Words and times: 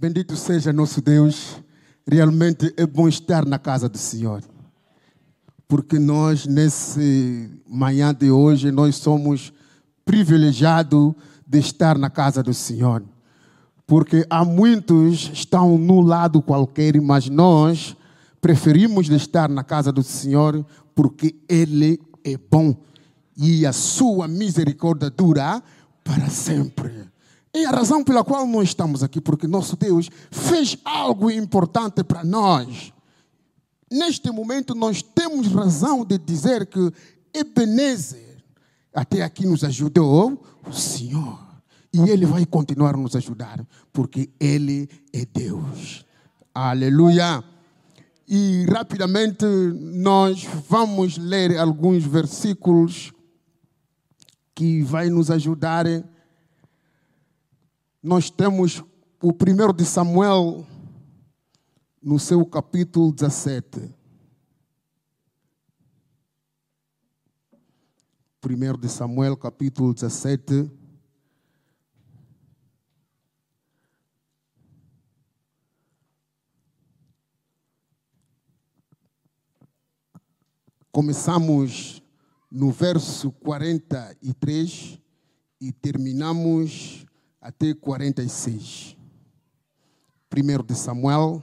Bendito 0.00 0.34
seja 0.34 0.72
nosso 0.72 1.02
Deus. 1.02 1.62
Realmente 2.10 2.72
é 2.78 2.86
bom 2.86 3.06
estar 3.06 3.44
na 3.44 3.58
casa 3.58 3.86
do 3.86 3.98
Senhor. 3.98 4.42
Porque 5.68 5.98
nós, 5.98 6.46
nesse 6.46 7.50
manhã 7.68 8.14
de 8.14 8.30
hoje, 8.30 8.70
nós 8.70 8.96
somos 8.96 9.52
privilegiados 10.02 11.12
de 11.46 11.58
estar 11.58 11.98
na 11.98 12.08
casa 12.08 12.42
do 12.42 12.54
Senhor. 12.54 13.04
Porque 13.86 14.24
há 14.30 14.42
muitos 14.42 15.28
que 15.28 15.34
estão 15.34 15.76
no 15.76 16.00
lado 16.00 16.40
qualquer, 16.40 16.98
mas 16.98 17.28
nós 17.28 17.94
preferimos 18.40 19.10
estar 19.10 19.50
na 19.50 19.62
casa 19.62 19.92
do 19.92 20.02
Senhor 20.02 20.64
porque 20.94 21.36
Ele 21.46 22.00
é 22.24 22.38
bom 22.38 22.74
e 23.36 23.66
a 23.66 23.72
sua 23.74 24.26
misericórdia 24.26 25.10
dura 25.10 25.62
para 26.02 26.30
sempre. 26.30 27.09
É 27.52 27.64
a 27.64 27.70
razão 27.70 28.04
pela 28.04 28.22
qual 28.22 28.46
nós 28.46 28.68
estamos 28.68 29.02
aqui, 29.02 29.20
porque 29.20 29.46
nosso 29.46 29.76
Deus 29.76 30.08
fez 30.30 30.76
algo 30.84 31.30
importante 31.30 32.04
para 32.04 32.24
nós. 32.24 32.92
Neste 33.90 34.30
momento, 34.30 34.74
nós 34.74 35.02
temos 35.02 35.48
razão 35.48 36.04
de 36.04 36.16
dizer 36.16 36.66
que 36.66 36.92
Ebenezer 37.34 38.44
até 38.94 39.22
aqui 39.22 39.46
nos 39.46 39.64
ajudou 39.64 40.40
o 40.66 40.72
Senhor. 40.72 41.38
E 41.92 42.08
Ele 42.08 42.24
vai 42.24 42.46
continuar 42.46 42.94
a 42.94 42.98
nos 42.98 43.16
ajudar, 43.16 43.66
porque 43.92 44.30
Ele 44.38 44.88
é 45.12 45.24
Deus. 45.24 46.04
Aleluia. 46.54 47.42
E 48.28 48.64
rapidamente 48.66 49.44
nós 49.44 50.44
vamos 50.68 51.18
ler 51.18 51.58
alguns 51.58 52.04
versículos 52.04 53.12
que 54.54 54.82
vai 54.82 55.10
nos 55.10 55.32
ajudar. 55.32 55.84
Nós 58.02 58.30
temos 58.30 58.82
o 59.20 59.30
primeiro 59.30 59.74
de 59.74 59.84
Samuel 59.84 60.66
no 62.02 62.18
seu 62.18 62.46
capítulo 62.46 63.12
17. 63.12 63.94
Primeiro 68.40 68.78
de 68.78 68.88
Samuel, 68.88 69.36
capítulo 69.36 69.92
17. 69.92 70.70
Começamos 80.90 82.02
no 82.50 82.72
verso 82.72 83.30
43 83.30 84.98
e 85.60 85.70
terminamos 85.70 87.06
até 87.40 87.72
46. 87.72 88.96
Primeiro 90.28 90.62
de 90.62 90.74
Samuel. 90.74 91.42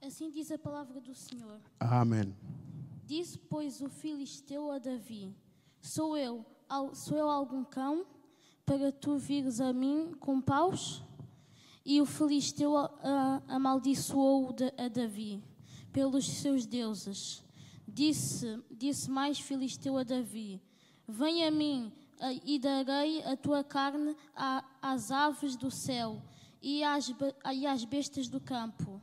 Assim 0.00 0.30
diz 0.30 0.50
a 0.50 0.58
palavra 0.58 1.00
do 1.00 1.14
Senhor. 1.14 1.60
Amém. 1.78 2.34
Disse, 3.04 3.38
pois, 3.38 3.80
o 3.80 3.88
filisteu 3.88 4.70
a 4.70 4.78
Davi: 4.78 5.36
Sou 5.80 6.16
eu, 6.16 6.44
sou 6.94 7.16
eu 7.16 7.28
algum 7.28 7.62
cão, 7.62 8.06
para 8.64 8.90
tu 8.90 9.16
vires 9.18 9.60
a 9.60 9.72
mim 9.72 10.14
com 10.18 10.40
paus? 10.40 11.04
E 11.84 12.00
o 12.00 12.06
filisteu 12.06 12.74
amaldiçoou 13.46 14.54
a 14.76 14.88
Davi 14.88 15.42
pelos 15.92 16.26
seus 16.26 16.66
deuses. 16.66 17.44
Disse, 17.90 18.62
disse 18.70 19.10
mais 19.10 19.40
filisteu 19.40 19.96
a 19.96 20.02
Davi: 20.02 20.60
Vem 21.06 21.44
a 21.44 21.50
mim 21.50 21.90
e 22.44 22.58
darei 22.58 23.22
a 23.22 23.34
tua 23.36 23.64
carne 23.64 24.14
às 24.82 25.10
aves 25.10 25.56
do 25.56 25.70
céu 25.70 26.22
e 26.60 26.84
às, 26.84 27.12
e 27.54 27.66
às 27.66 27.84
bestas 27.84 28.28
do 28.28 28.40
campo. 28.40 29.00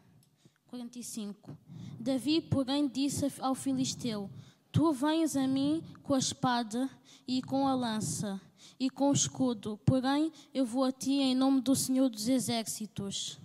45. 0.68 1.58
Davi, 2.00 2.42
porém, 2.42 2.88
disse 2.88 3.26
ao 3.40 3.56
filisteu: 3.56 4.30
Tu 4.72 4.92
vens 4.94 5.36
a 5.36 5.48
mim 5.48 5.84
com 6.04 6.14
a 6.14 6.20
espada 6.20 6.90
e 7.28 7.42
com 7.42 7.68
a 7.68 7.74
lança 7.74 8.40
e 8.80 8.90
com 8.90 9.10
o 9.10 9.14
escudo, 9.14 9.80
porém 9.86 10.32
eu 10.54 10.66
vou 10.66 10.84
a 10.84 10.92
ti 10.92 11.14
em 11.14 11.36
nome 11.36 11.62
do 11.62 11.76
Senhor 11.76 12.10
dos 12.10 12.28
Exércitos. 12.28 13.40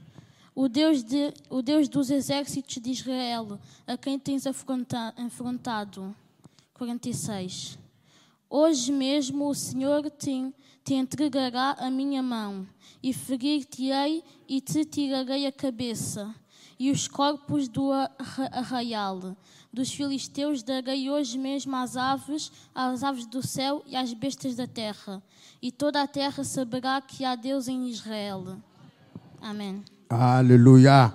O 0.63 0.69
Deus, 0.69 1.03
de, 1.03 1.33
o 1.49 1.63
Deus 1.63 1.89
dos 1.89 2.11
exércitos 2.11 2.83
de 2.83 2.91
Israel, 2.91 3.59
a 3.87 3.97
quem 3.97 4.19
tens 4.19 4.47
afronta- 4.47 5.15
afrontado. 5.17 6.15
46. 6.75 7.79
Hoje 8.51 8.93
mesmo 8.93 9.49
o 9.49 9.55
Senhor 9.55 10.11
te, 10.11 10.53
te 10.85 10.93
entregará 10.93 11.77
a 11.79 11.91
minha 11.91 12.23
mão, 12.23 12.69
e 13.03 13.11
ferir-te-ei 13.15 14.23
e 14.47 14.61
te 14.61 14.85
tirarei 14.85 15.47
a 15.47 15.53
cabeça. 15.53 16.35
E 16.79 16.91
os 16.91 17.09
corpos 17.09 17.67
do 17.67 17.91
arra- 17.91 18.51
arraial 18.53 19.35
dos 19.73 19.91
filisteus 19.91 20.63
darei 20.63 21.09
hoje 21.09 21.39
mesmo 21.39 21.75
às 21.75 21.97
aves, 21.97 22.53
às 22.75 23.03
aves 23.03 23.25
do 23.25 23.43
céu 23.43 23.83
e 23.87 23.97
às 23.97 24.13
bestas 24.13 24.57
da 24.57 24.67
terra. 24.67 25.23
E 25.63 25.73
toda 25.73 26.03
a 26.03 26.07
terra 26.07 26.45
saberá 26.45 27.01
que 27.01 27.25
há 27.25 27.35
Deus 27.35 27.67
em 27.67 27.89
Israel. 27.89 28.59
Amém. 29.41 29.83
Aleluia. 30.13 31.15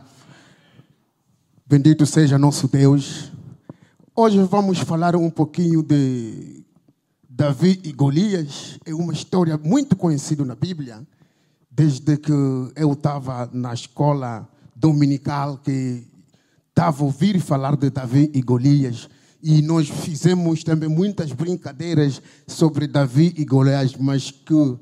Bendito 1.67 2.05
seja 2.05 2.37
nosso 2.37 2.69
Deus. 2.69 3.29
Hoje 4.15 4.41
vamos 4.43 4.79
falar 4.79 5.17
um 5.17 5.29
pouquinho 5.29 5.83
de 5.83 6.63
Davi 7.29 7.81
e 7.83 7.91
Golias. 7.91 8.79
É 8.85 8.93
uma 8.93 9.11
história 9.11 9.57
muito 9.57 9.97
conhecida 9.97 10.45
na 10.45 10.55
Bíblia. 10.55 11.05
Desde 11.69 12.15
que 12.15 12.31
eu 12.31 12.93
estava 12.93 13.49
na 13.51 13.73
escola 13.73 14.47
dominical, 14.73 15.57
que 15.57 16.07
estava 16.69 17.03
a 17.03 17.05
ouvir 17.05 17.41
falar 17.41 17.75
de 17.75 17.89
Davi 17.89 18.31
e 18.33 18.41
Golias. 18.41 19.09
E 19.43 19.61
nós 19.61 19.89
fizemos 19.89 20.63
também 20.63 20.87
muitas 20.87 21.33
brincadeiras 21.33 22.21
sobre 22.47 22.87
Davi 22.87 23.33
e 23.35 23.43
Golias, 23.43 23.93
mas 23.97 24.31
que 24.31 24.77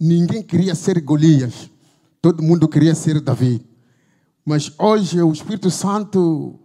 ninguém 0.00 0.42
queria 0.42 0.74
ser 0.74 0.98
Golias. 1.02 1.68
Todo 2.20 2.42
mundo 2.42 2.68
queria 2.68 2.94
ser 2.94 3.20
Davi. 3.20 3.64
Mas 4.44 4.72
hoje 4.78 5.22
o 5.22 5.32
Espírito 5.32 5.70
Santo 5.70 6.58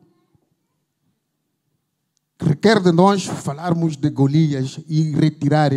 requer 2.40 2.80
de 2.80 2.92
nós 2.92 3.26
falarmos 3.26 3.96
de 3.96 4.10
Golias 4.10 4.80
e 4.88 5.12
retirar 5.12 5.72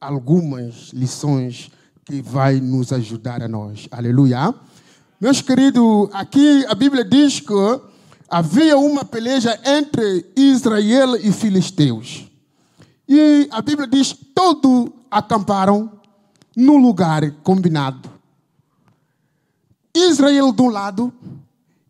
algumas 0.00 0.90
lições 0.92 1.70
que 2.04 2.20
vai 2.20 2.60
nos 2.60 2.92
ajudar 2.92 3.42
a 3.42 3.48
nós. 3.48 3.88
Aleluia. 3.90 4.52
Meus 5.20 5.40
queridos, 5.40 6.08
aqui 6.12 6.66
a 6.66 6.74
Bíblia 6.74 7.04
diz 7.04 7.38
que 7.38 7.80
havia 8.28 8.76
uma 8.76 9.04
peleja 9.04 9.58
entre 9.64 10.26
Israel 10.36 11.16
e 11.16 11.32
Filisteus. 11.32 12.28
E 13.08 13.48
a 13.52 13.62
Bíblia 13.62 13.86
diz 13.86 14.12
que 14.12 14.24
todos 14.24 14.90
acamparam 15.10 16.00
no 16.56 16.76
lugar 16.76 17.30
combinado. 17.42 18.15
Israel 19.98 20.52
de 20.52 20.62
um 20.62 20.68
lado 20.68 21.12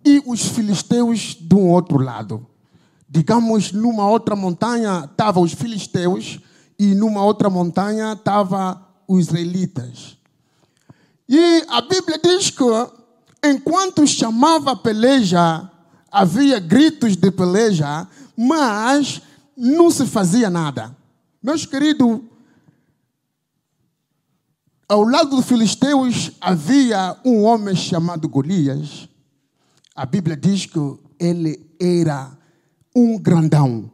e 0.04 0.22
os 0.26 0.46
filisteus 0.46 1.34
do 1.34 1.58
outro 1.58 1.98
lado. 1.98 2.46
Digamos, 3.08 3.72
numa 3.72 4.08
outra 4.08 4.36
montanha 4.36 5.08
estavam 5.10 5.42
os 5.42 5.52
filisteus 5.52 6.38
e 6.78 6.94
numa 6.94 7.22
outra 7.22 7.48
montanha 7.48 8.12
estavam 8.12 8.80
os 9.08 9.26
israelitas. 9.26 10.16
E 11.28 11.64
a 11.68 11.80
Bíblia 11.80 12.20
diz 12.22 12.50
que 12.50 12.64
enquanto 13.44 14.06
chamava 14.06 14.76
peleja, 14.76 15.70
havia 16.10 16.58
gritos 16.58 17.16
de 17.16 17.30
peleja, 17.30 18.06
mas 18.36 19.20
não 19.56 19.90
se 19.90 20.06
fazia 20.06 20.50
nada. 20.50 20.96
Meus 21.42 21.66
queridos, 21.66 22.20
ao 24.88 25.02
lado 25.02 25.30
dos 25.30 25.46
filisteus 25.46 26.32
havia 26.40 27.16
um 27.24 27.42
homem 27.42 27.74
chamado 27.74 28.28
Golias. 28.28 29.08
A 29.94 30.06
Bíblia 30.06 30.36
diz 30.36 30.66
que 30.66 30.78
ele 31.18 31.60
era 31.80 32.36
um 32.94 33.18
grandão. 33.18 33.90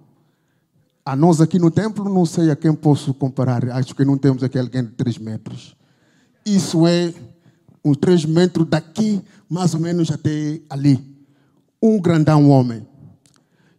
A 1.04 1.16
nós 1.16 1.40
aqui 1.40 1.58
no 1.58 1.70
templo, 1.70 2.12
não 2.12 2.26
sei 2.26 2.50
a 2.50 2.56
quem 2.56 2.74
posso 2.74 3.14
comparar. 3.14 3.68
Acho 3.70 3.94
que 3.94 4.04
não 4.04 4.18
temos 4.18 4.42
aqui 4.42 4.58
alguém 4.58 4.84
de 4.84 4.92
3 4.92 5.18
metros. 5.18 5.74
Isso 6.44 6.86
é 6.86 7.12
uns 7.84 7.96
3 7.96 8.24
metros 8.26 8.68
daqui, 8.68 9.20
mais 9.48 9.74
ou 9.74 9.80
menos 9.80 10.10
até 10.10 10.60
ali. 10.68 11.00
Um 11.82 12.00
grandão 12.00 12.50
homem. 12.50 12.86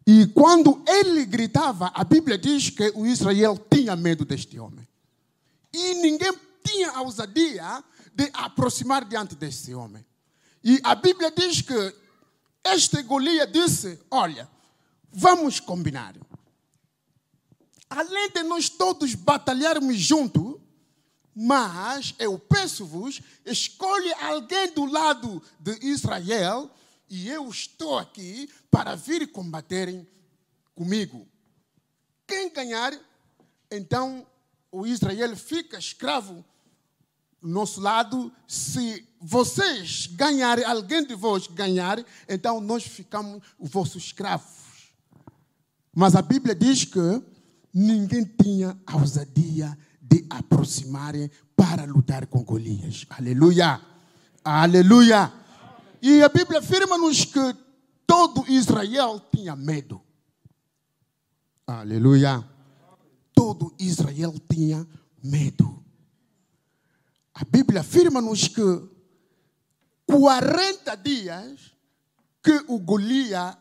E 0.06 0.26
quando 0.28 0.82
ele 0.86 1.26
gritava, 1.26 1.92
a 1.94 2.04
Bíblia 2.04 2.38
diz 2.38 2.70
que 2.70 2.92
o 2.96 3.06
Israel 3.06 3.58
tinha 3.72 3.96
medo 3.96 4.26
deste 4.26 4.60
homem. 4.60 4.86
E 5.74 5.96
ninguém 6.02 6.34
tinha 6.64 6.92
a 6.92 7.02
ousadia 7.02 7.84
de 8.14 8.30
aproximar 8.34 9.06
diante 9.06 9.36
desse 9.36 9.74
homem. 9.74 10.06
E 10.64 10.80
a 10.84 10.96
Bíblia 10.96 11.32
diz 11.32 11.62
que 11.62 11.96
este 12.64 13.02
Golias 13.04 13.52
disse: 13.52 14.00
Olha, 14.10 14.50
vamos 15.12 15.60
combinar. 15.60 16.16
além 17.90 18.30
de 18.32 18.42
nós 18.44 18.70
todos 18.70 19.14
batalharmos 19.14 19.98
juntos, 19.98 20.60
mas 21.36 22.16
eu 22.18 22.40
peço-vos, 22.40 23.22
escolhe 23.46 24.12
alguém 24.14 24.72
do 24.74 24.86
lado 24.86 25.42
de 25.60 25.78
Israel 25.86 26.72
e 27.10 27.30
eu 27.30 27.48
estou 27.50 27.98
aqui 27.98 28.50
para 28.72 28.96
vir 28.96 29.32
combaterem 29.32 30.08
comigo. 30.74 31.28
Quem 32.26 32.52
ganhar, 32.52 32.94
então 33.70 34.26
o 34.72 34.88
Israel 34.88 35.36
fica 35.36 35.78
escravo 35.78 36.44
nosso 37.48 37.82
lado. 37.82 38.32
Se 38.48 39.08
vocês 39.20 40.08
ganharem, 40.08 40.66
alguém 40.66 41.06
de 41.06 41.16
vós 41.16 41.48
ganhar, 41.48 42.04
então 42.28 42.60
nós 42.60 42.84
ficamos 42.84 43.42
os 43.58 43.70
vossos 43.70 44.06
escravos. 44.06 44.94
Mas 45.96 46.16
a 46.16 46.22
Bíblia 46.22 46.56
diz 46.56 46.86
que 46.86 47.24
ninguém 47.74 48.24
tinha 48.24 48.78
ousadia 48.94 49.78
de 50.02 50.26
aproximarem 50.30 51.30
para 51.56 51.86
lutar 51.86 52.28
com 52.28 52.44
Golias. 52.44 53.06
Aleluia! 53.10 53.82
Aleluia! 54.44 55.32
E 56.02 56.22
a 56.22 56.30
Bíblia 56.30 56.60
afirma-nos 56.60 57.26
que 57.26 57.56
todo 58.06 58.46
Israel 58.50 59.22
tinha 59.34 59.56
medo. 59.56 60.02
Aleluia! 61.66 62.44
Todo 63.34 63.74
Israel 63.80 64.36
tinha 64.52 64.86
medo. 65.24 65.83
A 67.34 67.44
Bíblia 67.46 67.82
afirma-nos 67.82 68.48
que 68.48 68.62
40 70.06 70.96
dias 70.98 71.74
que 72.44 72.64
o 72.68 72.78
Golias 72.78 73.58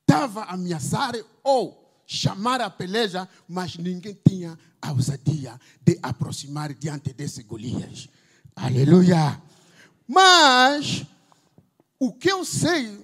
estava 0.00 0.42
a 0.42 0.54
ameaçar 0.54 1.14
ou 1.42 2.02
chamar 2.06 2.60
a 2.60 2.70
peleja, 2.70 3.28
mas 3.48 3.76
ninguém 3.76 4.18
tinha 4.26 4.58
a 4.80 4.92
ousadia 4.92 5.60
de 5.82 5.98
aproximar 6.02 6.72
diante 6.72 7.12
desse 7.12 7.42
Golias. 7.42 8.08
Aleluia! 8.54 9.42
Mas 10.06 11.04
o 11.98 12.12
que 12.12 12.30
eu 12.30 12.44
sei, 12.44 12.98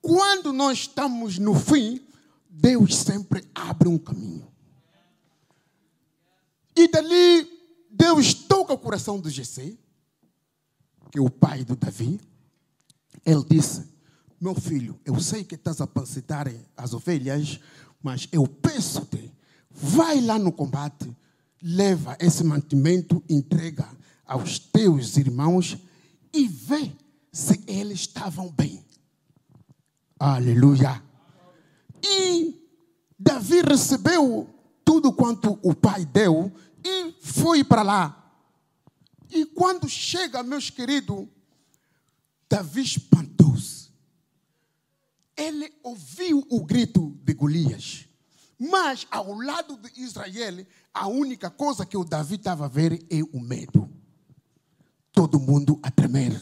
quando 0.00 0.52
nós 0.52 0.78
estamos 0.78 1.38
no 1.38 1.54
fim, 1.54 2.00
Deus 2.48 2.96
sempre 2.96 3.46
abre 3.54 3.88
um 3.88 3.98
caminho. 3.98 4.50
E 6.74 6.88
dali, 6.88 7.55
Deus 7.96 8.34
toca 8.34 8.74
o 8.74 8.78
coração 8.78 9.18
de 9.18 9.30
Jessé, 9.30 9.72
que 11.10 11.18
é 11.18 11.20
o 11.20 11.30
pai 11.30 11.64
do 11.64 11.74
Davi. 11.74 12.20
Ele 13.24 13.44
disse: 13.48 13.88
Meu 14.38 14.54
filho, 14.54 15.00
eu 15.04 15.18
sei 15.18 15.42
que 15.42 15.54
estás 15.54 15.80
a 15.80 15.84
apacentar 15.84 16.46
as 16.76 16.92
ovelhas, 16.92 17.58
mas 18.02 18.28
eu 18.30 18.46
peço-te, 18.46 19.32
vai 19.70 20.20
lá 20.20 20.38
no 20.38 20.52
combate, 20.52 21.10
leva 21.62 22.16
esse 22.20 22.44
mantimento, 22.44 23.24
entrega 23.30 23.88
aos 24.26 24.58
teus 24.58 25.16
irmãos 25.16 25.78
e 26.34 26.46
vê 26.46 26.92
se 27.32 27.62
eles 27.66 28.00
estavam 28.00 28.52
bem. 28.52 28.84
Aleluia. 30.18 31.02
E 32.04 32.54
Davi 33.18 33.62
recebeu 33.62 34.48
tudo 34.84 35.12
quanto 35.12 35.58
o 35.62 35.74
pai 35.74 36.04
deu 36.04 36.52
e 36.86 37.12
foi 37.20 37.64
para 37.64 37.82
lá. 37.82 38.22
E 39.28 39.44
quando 39.44 39.88
chega, 39.88 40.42
meus 40.42 40.70
queridos, 40.70 41.26
Davi 42.48 42.82
espantou-se. 42.82 43.90
Ele 45.36 45.72
ouviu 45.82 46.46
o 46.48 46.64
grito 46.64 47.18
de 47.24 47.34
Golias. 47.34 48.08
Mas 48.58 49.06
ao 49.10 49.34
lado 49.34 49.76
de 49.76 50.00
Israel, 50.00 50.64
a 50.94 51.08
única 51.08 51.50
coisa 51.50 51.84
que 51.84 51.96
o 51.96 52.04
Davi 52.04 52.36
estava 52.36 52.66
a 52.66 52.68
ver 52.68 53.04
é 53.10 53.22
o 53.32 53.40
medo. 53.40 53.90
Todo 55.12 55.40
mundo 55.40 55.78
a 55.82 55.90
tremer 55.90 56.32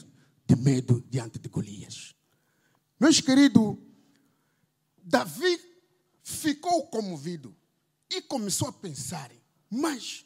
de 0.46 0.56
medo 0.56 1.02
diante 1.08 1.38
de 1.38 1.48
Golias. 1.48 2.14
Meus 3.00 3.20
queridos, 3.20 3.76
Davi 5.02 5.58
ficou 6.22 6.86
comovido 6.88 7.56
e 8.10 8.20
começou 8.22 8.68
a 8.68 8.72
pensar: 8.72 9.30
mas 9.70 10.24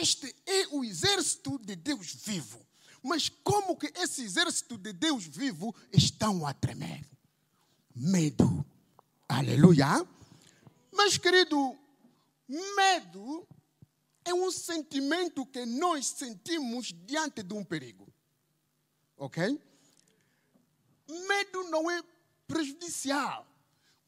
este 0.00 0.34
é 0.46 0.68
o 0.68 0.84
exército 0.84 1.58
de 1.58 1.76
Deus 1.76 2.14
vivo. 2.24 2.64
Mas 3.02 3.28
como 3.28 3.76
que 3.76 3.92
esse 3.96 4.22
exército 4.22 4.78
de 4.78 4.92
Deus 4.92 5.24
vivo 5.24 5.74
estão 5.92 6.46
a 6.46 6.54
tremer? 6.54 7.04
Medo. 7.94 8.64
Aleluia. 9.28 10.06
Mas, 10.92 11.18
querido, 11.18 11.76
medo 12.48 13.46
é 14.24 14.32
um 14.32 14.50
sentimento 14.50 15.44
que 15.46 15.66
nós 15.66 16.06
sentimos 16.06 16.94
diante 17.04 17.42
de 17.42 17.52
um 17.54 17.64
perigo. 17.64 18.06
Ok? 19.16 19.60
Medo 21.08 21.64
não 21.70 21.90
é 21.90 22.02
prejudicial. 22.46 23.46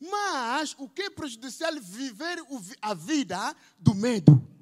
Mas 0.01 0.75
o 0.79 0.89
que 0.89 1.03
é 1.03 1.11
prejudicial 1.11 1.73
é 1.73 1.81
viver 1.81 2.39
a 2.81 2.95
vida 2.95 3.57
do 3.79 3.95
medo. 3.95 4.54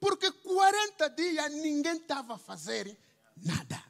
Porque 0.00 0.32
40 0.32 1.10
dias 1.10 1.52
ninguém 1.52 1.98
estava 1.98 2.34
a 2.34 2.38
fazer 2.38 2.98
nada. 3.36 3.84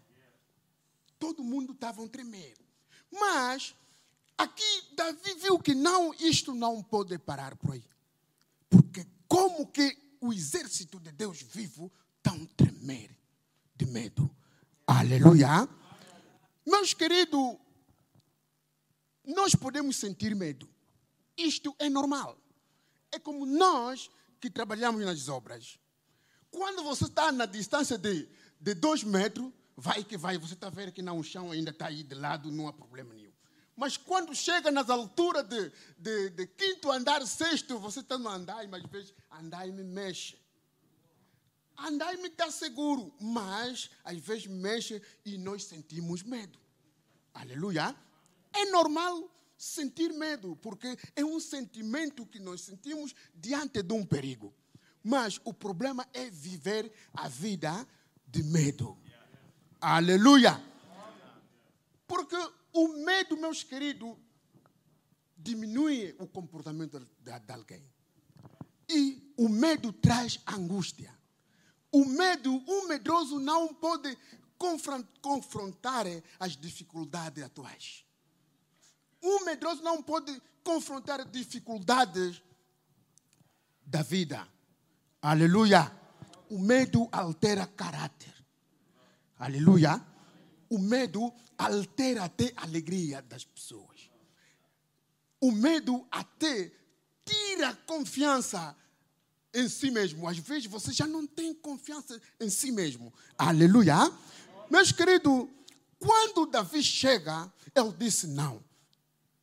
Todo 1.18 1.44
mundo 1.44 1.72
estava 1.72 2.04
a 2.04 2.08
tremer. 2.08 2.56
Mas 3.10 3.74
aqui 4.36 4.94
Davi 4.94 5.34
viu 5.34 5.58
que 5.58 5.74
não, 5.74 6.12
isto 6.14 6.52
não 6.52 6.82
pode 6.82 7.16
parar 7.18 7.56
por 7.56 7.74
aí. 7.74 7.84
Porque 8.68 9.06
como 9.28 9.66
que 9.66 9.96
o 10.20 10.32
exército 10.32 10.98
de 10.98 11.12
Deus 11.12 11.40
vivo 11.42 11.90
está 12.18 12.32
a 12.32 12.46
tremer 12.56 13.16
de 13.74 13.86
medo. 13.86 14.30
Aleluia. 14.86 15.68
Meus 16.66 16.92
queridos, 16.92 17.56
nós 19.24 19.54
podemos 19.54 19.96
sentir 19.96 20.34
medo. 20.34 20.68
Isto 21.36 21.74
é 21.78 21.88
normal. 21.88 22.36
É 23.10 23.18
como 23.18 23.46
nós 23.46 24.10
que 24.40 24.50
trabalhamos 24.50 25.04
nas 25.04 25.28
obras. 25.28 25.78
Quando 26.50 26.82
você 26.82 27.04
está 27.04 27.30
na 27.30 27.46
distância 27.46 27.96
de, 27.96 28.28
de 28.60 28.74
dois 28.74 29.04
metros, 29.04 29.52
vai 29.76 30.04
que 30.04 30.16
vai, 30.16 30.36
você 30.36 30.54
está 30.54 30.68
vendo 30.68 30.92
que 30.92 31.02
não, 31.02 31.18
o 31.18 31.24
chão 31.24 31.50
ainda 31.50 31.70
está 31.70 31.86
aí 31.86 32.02
de 32.02 32.14
lado, 32.14 32.50
não 32.50 32.68
há 32.68 32.72
problema 32.72 33.14
nenhum. 33.14 33.32
Mas 33.76 33.96
quando 33.96 34.34
chega 34.34 34.70
nas 34.70 34.90
alturas 34.90 35.42
de, 35.48 35.72
de, 35.96 36.30
de 36.30 36.46
quinto 36.46 36.90
andar, 36.90 37.26
sexto, 37.26 37.78
você 37.78 38.00
está 38.00 38.18
no 38.18 38.28
andar, 38.28 38.68
mas 38.68 38.82
vezes 38.84 39.14
andar 39.30 39.66
me 39.68 39.82
mexe. 39.82 40.36
Andar 41.78 42.14
me 42.18 42.28
está 42.28 42.50
seguro, 42.50 43.10
mas 43.18 43.90
às 44.04 44.18
vezes 44.18 44.46
mexe 44.46 45.00
e 45.24 45.38
nós 45.38 45.64
sentimos 45.64 46.22
medo. 46.22 46.58
Aleluia. 47.32 47.96
É 48.52 48.66
normal 48.66 49.30
sentir 49.56 50.12
medo, 50.12 50.56
porque 50.56 50.98
é 51.16 51.24
um 51.24 51.40
sentimento 51.40 52.26
que 52.26 52.38
nós 52.38 52.60
sentimos 52.60 53.14
diante 53.34 53.82
de 53.82 53.94
um 53.94 54.04
perigo. 54.04 54.54
Mas 55.02 55.40
o 55.44 55.52
problema 55.54 56.06
é 56.12 56.30
viver 56.30 56.92
a 57.14 57.28
vida 57.28 57.86
de 58.26 58.42
medo. 58.42 58.96
Aleluia. 59.80 60.62
Porque 62.06 62.36
o 62.72 62.88
medo, 63.04 63.36
meus 63.36 63.62
queridos, 63.62 64.16
diminui 65.36 66.14
o 66.18 66.26
comportamento 66.26 66.98
de, 66.98 67.06
de 67.40 67.52
alguém. 67.52 67.82
E 68.88 69.32
o 69.36 69.48
medo 69.48 69.92
traz 69.92 70.38
angústia. 70.46 71.16
O 71.92 72.04
medo, 72.04 72.52
um 72.68 72.88
medroso 72.88 73.38
não 73.38 73.72
pode 73.74 74.16
confrontar 75.22 76.06
as 76.38 76.56
dificuldades 76.56 77.42
atuais. 77.42 78.04
Um 79.22 79.44
medroso 79.44 79.82
não 79.82 80.02
pode 80.02 80.40
confrontar 80.62 81.24
dificuldades 81.24 82.42
da 83.84 84.02
vida. 84.02 84.46
Aleluia. 85.22 85.90
O 86.48 86.58
medo 86.58 87.08
altera 87.12 87.66
caráter. 87.66 88.34
Aleluia. 89.38 90.04
O 90.68 90.78
medo 90.78 91.32
altera 91.58 92.24
até 92.24 92.52
a 92.56 92.62
alegria 92.62 93.22
das 93.22 93.44
pessoas. 93.44 94.10
O 95.40 95.52
medo 95.52 96.06
até 96.10 96.72
tira 97.24 97.74
confiança 97.86 98.76
em 99.52 99.68
si 99.68 99.90
mesmo. 99.90 100.28
Às 100.28 100.38
vezes 100.38 100.66
você 100.66 100.92
já 100.92 101.06
não 101.06 101.26
tem 101.26 101.54
confiança 101.54 102.20
em 102.40 102.48
si 102.48 102.72
mesmo. 102.72 103.12
Aleluia. 103.36 103.96
Meus 104.70 104.92
queridos, 104.92 105.48
quando 105.98 106.46
Davi 106.46 106.82
chega, 106.82 107.52
ele 107.74 107.92
disse: 107.98 108.26
Não, 108.26 108.62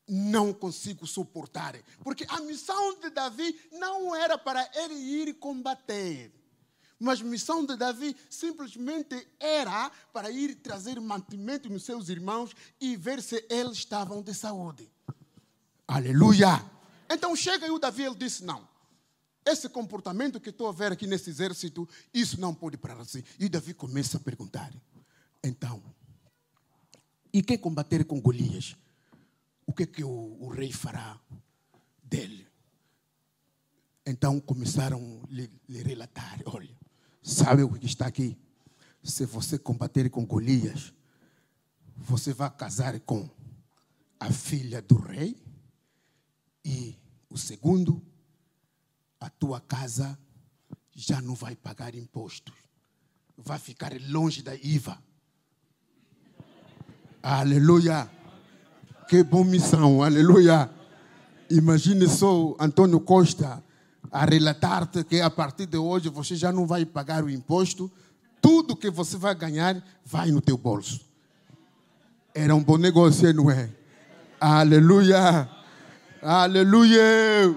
não 0.08 0.54
consigo 0.54 1.06
suportar. 1.06 1.76
Porque 2.04 2.26
a 2.30 2.40
missão 2.42 3.00
de 3.00 3.10
Davi 3.10 3.60
não 3.74 4.16
era 4.16 4.38
para 4.38 4.70
ele 4.76 4.94
ir 4.94 5.34
combater. 5.36 6.32
Mas 7.00 7.22
a 7.22 7.26
missão 7.26 7.66
de 7.66 7.76
Davi 7.76 8.16
simplesmente 8.30 9.28
era 9.40 9.92
para 10.12 10.32
ir 10.32 10.56
trazer 10.56 11.00
mantimento 11.00 11.70
nos 11.70 11.84
seus 11.84 12.10
irmãos 12.10 12.56
e 12.82 12.96
ver 12.96 13.22
se 13.22 13.46
eles 13.50 13.78
estavam 13.78 14.22
de 14.22 14.34
saúde. 14.34 14.90
Aleluia! 15.88 16.64
Então 17.10 17.36
chega 17.36 17.68
e 17.68 17.72
o 17.72 17.78
Davi 17.78 18.04
ele 18.04 18.16
disse: 18.16 18.44
Não, 18.44 18.68
esse 19.46 19.70
comportamento 19.70 20.40
que 20.40 20.50
estou 20.50 20.68
a 20.68 20.72
ver 20.72 20.92
aqui 20.92 21.06
nesse 21.08 21.30
exército, 21.30 21.88
isso 22.14 22.40
não 22.42 22.54
pode 22.54 22.78
parar 22.78 23.00
assim. 23.00 23.24
E 23.40 23.48
Davi 23.48 23.74
começa 23.74 24.18
a 24.18 24.20
perguntar: 24.20 24.74
então, 25.44 25.82
e 27.32 27.42
quem 27.44 27.58
combater 27.58 28.04
com 28.04 28.20
Golias? 28.20 28.76
O 29.68 29.74
que 29.74 29.84
é 29.84 29.86
que 29.86 30.04
o, 30.04 30.38
o 30.40 30.48
rei 30.48 30.72
fará 30.72 31.20
dele? 32.02 32.48
Então 34.06 34.40
começaram 34.40 35.22
a 35.24 35.32
lhe, 35.32 35.52
lhe 35.68 35.84
relatar: 35.84 36.40
olha, 36.46 36.76
sabe 37.22 37.62
o 37.62 37.74
que 37.74 37.86
está 37.86 38.08
aqui? 38.08 38.38
Se 39.04 39.26
você 39.26 39.60
combater 39.60 40.10
com 40.10 40.26
Golias, 40.26 40.94
você 41.96 42.34
vai 42.34 42.50
casar 42.50 43.00
com 43.02 43.30
a 44.20 44.32
filha 44.32 44.82
do 44.82 44.96
rei 44.96 45.36
e 46.64 46.98
o 47.30 47.38
segundo, 47.38 48.02
a 49.20 49.30
tua 49.30 49.60
casa 49.60 50.18
já 50.94 51.22
não 51.22 51.36
vai 51.36 51.56
pagar 51.56 51.94
impostos, 51.94 52.56
vai 53.36 53.60
ficar 53.60 53.92
longe 54.02 54.42
da 54.42 54.56
IVA. 54.56 54.98
Aleluia! 57.22 58.17
Que 59.08 59.24
boa 59.24 59.46
missão, 59.46 60.04
aleluia! 60.04 60.70
Imagine 61.50 62.10
só 62.10 62.58
Antônio 62.60 63.00
Costa 63.00 63.64
a 64.12 64.26
relatar-te 64.26 65.02
que 65.06 65.22
a 65.22 65.30
partir 65.30 65.66
de 65.66 65.78
hoje 65.78 66.10
você 66.10 66.36
já 66.36 66.52
não 66.52 66.68
vai 66.68 66.86
pagar 66.86 67.24
o 67.24 67.30
imposto, 67.30 67.90
tudo 68.42 68.76
que 68.76 68.90
você 68.90 69.16
vai 69.16 69.34
ganhar 69.34 69.82
vai 70.04 70.30
no 70.30 70.42
teu 70.42 70.58
bolso. 70.58 71.00
Era 72.36 72.54
um 72.54 72.62
bom 72.62 72.76
negócio, 72.76 73.34
não 73.34 73.50
é? 73.50 73.70
Aleluia! 74.42 75.50
Aleluia! 76.22 77.56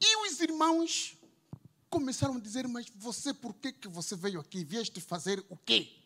E 0.00 0.26
os 0.26 0.40
irmãos 0.40 1.18
começaram 1.90 2.36
a 2.36 2.40
dizer: 2.40 2.66
Mas 2.66 2.86
você, 2.96 3.34
por 3.34 3.52
que, 3.52 3.72
que 3.72 3.88
você 3.88 4.16
veio 4.16 4.40
aqui? 4.40 4.64
Vieste 4.64 5.02
fazer 5.02 5.44
o 5.50 5.56
quê? 5.56 6.01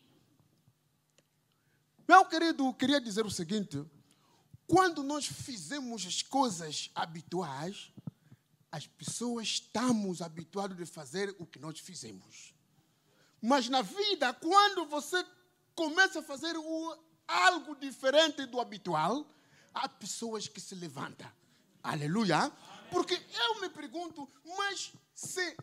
Meu 2.07 2.23
querido, 2.25 2.73
queria 2.73 3.01
dizer 3.01 3.25
o 3.25 3.31
seguinte: 3.31 3.85
quando 4.65 5.03
nós 5.03 5.25
fizemos 5.25 6.05
as 6.05 6.21
coisas 6.21 6.89
habituais, 6.95 7.91
as 8.71 8.87
pessoas 8.87 9.47
estamos 9.47 10.21
habituados 10.21 10.81
a 10.81 10.85
fazer 10.85 11.35
o 11.37 11.45
que 11.45 11.59
nós 11.59 11.79
fizemos. 11.79 12.53
Mas 13.41 13.67
na 13.67 13.81
vida, 13.81 14.33
quando 14.33 14.85
você 14.85 15.23
começa 15.75 16.19
a 16.19 16.23
fazer 16.23 16.55
o, 16.57 16.97
algo 17.27 17.75
diferente 17.75 18.45
do 18.45 18.59
habitual, 18.59 19.27
há 19.73 19.89
pessoas 19.89 20.47
que 20.47 20.61
se 20.61 20.75
levantam. 20.75 21.29
Aleluia. 21.83 22.51
Porque 22.89 23.13
eu 23.13 23.61
me 23.61 23.69
pergunto, 23.69 24.27
mas 24.57 24.93
se 25.13 25.57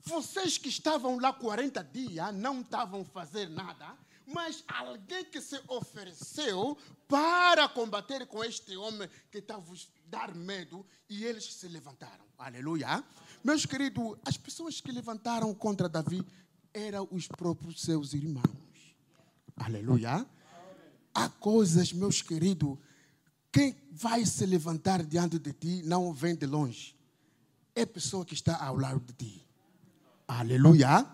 vocês 0.00 0.56
que 0.56 0.68
estavam 0.68 1.18
lá 1.18 1.32
40 1.32 1.84
dias 1.84 2.34
não 2.34 2.62
estavam 2.62 3.04
fazer 3.04 3.48
nada, 3.48 3.96
mas 4.32 4.64
alguém 4.66 5.24
que 5.24 5.40
se 5.40 5.60
ofereceu 5.68 6.76
para 7.08 7.68
combater 7.68 8.26
com 8.26 8.42
este 8.42 8.76
homem 8.76 9.08
que 9.30 9.38
estava 9.38 9.64
dar 10.06 10.34
medo 10.34 10.84
e 11.08 11.24
eles 11.24 11.54
se 11.54 11.68
levantaram. 11.68 12.24
Aleluia. 12.38 13.02
Meus 13.44 13.64
queridos, 13.64 14.16
as 14.24 14.36
pessoas 14.36 14.80
que 14.80 14.92
levantaram 14.92 15.54
contra 15.54 15.88
Davi 15.88 16.24
eram 16.74 17.08
os 17.10 17.26
próprios 17.28 17.80
seus 17.82 18.14
irmãos. 18.14 18.96
Aleluia. 19.56 20.26
Há 21.14 21.28
coisas, 21.28 21.92
meus 21.92 22.22
queridos, 22.22 22.78
quem 23.50 23.76
vai 23.90 24.24
se 24.24 24.46
levantar 24.46 25.02
diante 25.02 25.38
de 25.38 25.52
ti 25.52 25.82
não 25.84 26.12
vem 26.12 26.34
de 26.34 26.46
longe. 26.46 26.96
É 27.74 27.82
a 27.82 27.86
pessoa 27.86 28.24
que 28.24 28.34
está 28.34 28.56
ao 28.62 28.76
lado 28.76 29.00
de 29.00 29.12
ti. 29.12 29.46
Aleluia. 30.26 31.06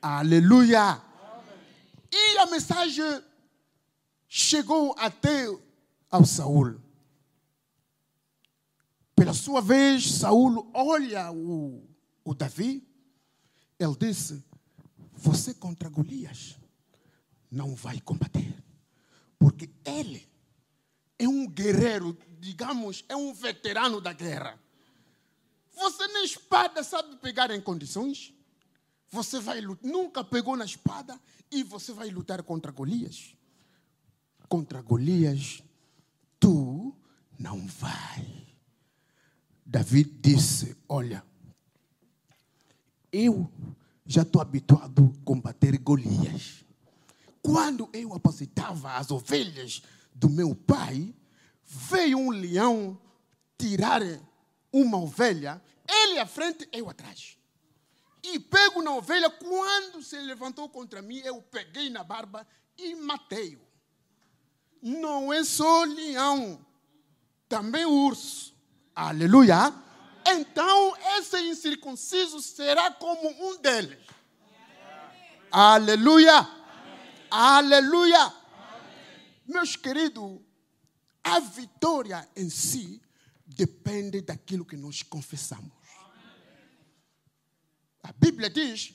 Aleluia. 0.00 1.11
E 2.12 2.38
a 2.38 2.46
mensagem 2.46 3.24
chegou 4.28 4.94
até 4.98 5.46
ao 6.10 6.26
Saul. 6.26 6.78
Pela 9.16 9.32
sua 9.32 9.62
vez, 9.62 10.04
Saul 10.04 10.70
olha 10.74 11.32
o, 11.32 11.88
o 12.22 12.34
Davi. 12.34 12.86
Ele 13.78 13.96
disse: 13.98 14.44
Você 15.12 15.54
contra 15.54 15.88
Golias 15.88 16.58
não 17.50 17.74
vai 17.74 18.00
combater. 18.00 18.62
Porque 19.38 19.70
ele 19.84 20.28
é 21.18 21.28
um 21.28 21.46
guerreiro, 21.46 22.16
digamos, 22.40 23.04
é 23.08 23.16
um 23.16 23.32
veterano 23.32 24.00
da 24.00 24.12
guerra. 24.12 24.60
Você 25.74 26.06
nem 26.08 26.24
espada 26.24 26.82
sabe 26.82 27.16
pegar 27.16 27.50
em 27.50 27.60
condições. 27.60 28.34
Você 29.12 29.38
vai 29.38 29.60
lutar, 29.60 29.90
nunca 29.90 30.24
pegou 30.24 30.56
na 30.56 30.64
espada 30.64 31.20
e 31.50 31.62
você 31.62 31.92
vai 31.92 32.08
lutar 32.08 32.42
contra 32.42 32.72
Golias. 32.72 33.34
Contra 34.48 34.80
Golias, 34.80 35.62
tu 36.40 36.96
não 37.38 37.66
vai. 37.66 38.46
Davi 39.66 40.02
disse: 40.02 40.74
Olha, 40.88 41.22
eu 43.12 43.52
já 44.06 44.22
estou 44.22 44.40
habituado 44.40 45.14
a 45.20 45.24
combater 45.26 45.76
Golias. 45.76 46.64
Quando 47.42 47.90
eu 47.92 48.14
apacitava 48.14 48.94
as 48.94 49.10
ovelhas 49.10 49.82
do 50.14 50.30
meu 50.30 50.54
pai, 50.54 51.14
veio 51.66 52.16
um 52.16 52.30
leão 52.30 52.98
tirar 53.58 54.00
uma 54.72 54.96
ovelha, 54.96 55.62
ele 55.86 56.18
à 56.18 56.24
frente, 56.24 56.66
eu 56.72 56.88
atrás. 56.88 57.41
E 58.22 58.38
pego 58.38 58.82
na 58.82 58.92
ovelha, 58.94 59.28
quando 59.28 60.02
se 60.02 60.16
levantou 60.18 60.68
contra 60.68 61.02
mim, 61.02 61.18
eu 61.18 61.42
peguei 61.42 61.90
na 61.90 62.04
barba 62.04 62.46
e 62.78 62.94
matei-o. 62.94 63.60
Não 64.80 65.32
é 65.32 65.44
só 65.44 65.84
leão, 65.84 66.64
também 67.48 67.84
urso. 67.84 68.54
Aleluia. 68.94 69.72
Então, 70.26 70.96
esse 71.18 71.40
incircunciso 71.40 72.40
será 72.40 72.90
como 72.92 73.28
um 73.28 73.56
deles. 73.58 73.98
Aleluia. 75.50 76.48
Aleluia! 77.30 78.32
Meus 79.46 79.74
queridos, 79.74 80.38
a 81.24 81.40
vitória 81.40 82.28
em 82.36 82.50
si 82.50 83.00
depende 83.46 84.20
daquilo 84.20 84.64
que 84.64 84.76
nós 84.76 85.02
confessamos. 85.02 85.72
A 88.02 88.12
Bíblia 88.12 88.50
diz: 88.50 88.94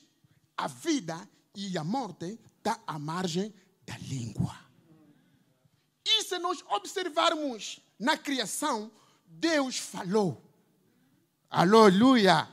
a 0.58 0.68
vida 0.68 1.30
e 1.56 1.78
a 1.78 1.84
morte 1.84 2.40
está 2.58 2.80
à 2.86 2.98
margem 2.98 3.54
da 3.86 3.98
língua. 3.98 4.56
E 6.06 6.24
se 6.24 6.40
nós 6.40 6.64
observarmos 6.70 7.80
na 8.00 8.18
criação, 8.18 8.92
Deus 9.26 9.78
falou. 9.78 10.42
Aleluia! 11.50 12.48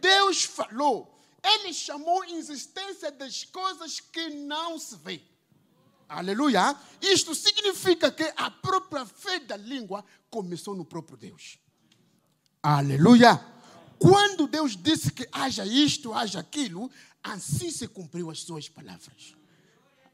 Deus 0.00 0.44
falou. 0.44 1.20
Ele 1.42 1.72
chamou 1.72 2.24
existência 2.24 3.10
das 3.10 3.44
coisas 3.44 4.00
que 4.00 4.30
não 4.30 4.78
se 4.78 4.96
vê. 4.96 5.22
Aleluia. 6.08 6.76
Isto 7.00 7.34
significa 7.34 8.10
que 8.10 8.32
a 8.36 8.50
própria 8.50 9.04
fé 9.04 9.40
da 9.40 9.56
língua 9.56 10.04
começou 10.30 10.74
no 10.74 10.84
próprio 10.84 11.16
Deus. 11.16 11.58
Aleluia. 12.62 13.55
Quando 13.98 14.46
Deus 14.46 14.76
disse 14.76 15.10
que 15.10 15.28
haja 15.32 15.64
isto, 15.64 16.12
haja 16.12 16.40
aquilo, 16.40 16.90
assim 17.22 17.70
se 17.70 17.88
cumpriu 17.88 18.30
as 18.30 18.40
suas 18.40 18.68
palavras. 18.68 19.34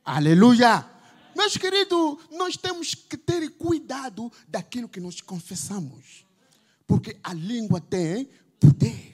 Aleluia. 0.04 0.88
Meus 1.34 1.56
queridos, 1.56 2.18
nós 2.30 2.56
temos 2.56 2.94
que 2.94 3.16
ter 3.16 3.48
cuidado 3.50 4.30
daquilo 4.48 4.88
que 4.88 5.00
nós 5.00 5.20
confessamos. 5.20 6.26
Porque 6.86 7.18
a 7.22 7.32
língua 7.32 7.80
tem 7.80 8.28
poder. 8.60 9.12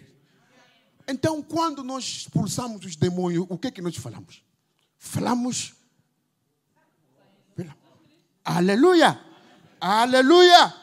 Então, 1.07 1.43
quando 1.43 1.83
nós 1.83 2.05
expulsamos 2.05 2.85
os 2.85 2.97
demônios, 2.97 3.47
o 3.49 3.57
que 3.57 3.69
é 3.69 3.71
que 3.71 3.81
nós 3.81 3.97
falamos? 3.97 4.43
Falamos. 4.99 5.75
Aleluia! 8.45 9.21
Aleluia! 9.81 10.75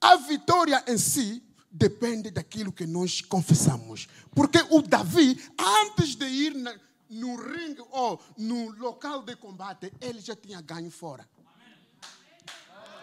A 0.00 0.16
vitória 0.16 0.84
em 0.86 0.98
si 0.98 1.45
depende 1.76 2.30
daquilo 2.30 2.72
que 2.72 2.86
nós 2.86 3.20
confessamos. 3.20 4.08
Porque 4.34 4.58
o 4.70 4.82
Davi, 4.82 5.38
antes 5.58 6.14
de 6.14 6.26
ir 6.26 6.54
na, 6.54 6.74
no 7.10 7.36
ringue 7.36 7.82
ou 7.90 8.20
no 8.38 8.70
local 8.78 9.22
de 9.22 9.36
combate, 9.36 9.92
ele 10.00 10.20
já 10.20 10.34
tinha 10.34 10.60
ganho 10.60 10.90
fora. 10.90 11.28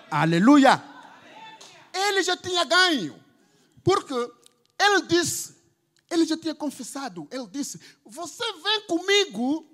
Aleluia! 0.09 0.83
Ele 1.93 2.23
já 2.23 2.35
tinha 2.35 2.63
ganho. 2.65 3.19
Porque 3.83 4.13
ele 4.79 5.01
disse: 5.07 5.55
ele 6.09 6.25
já 6.25 6.37
tinha 6.37 6.55
confessado. 6.55 7.27
Ele 7.31 7.47
disse: 7.47 7.79
Você 8.05 8.43
vem 8.63 8.81
comigo 8.87 9.65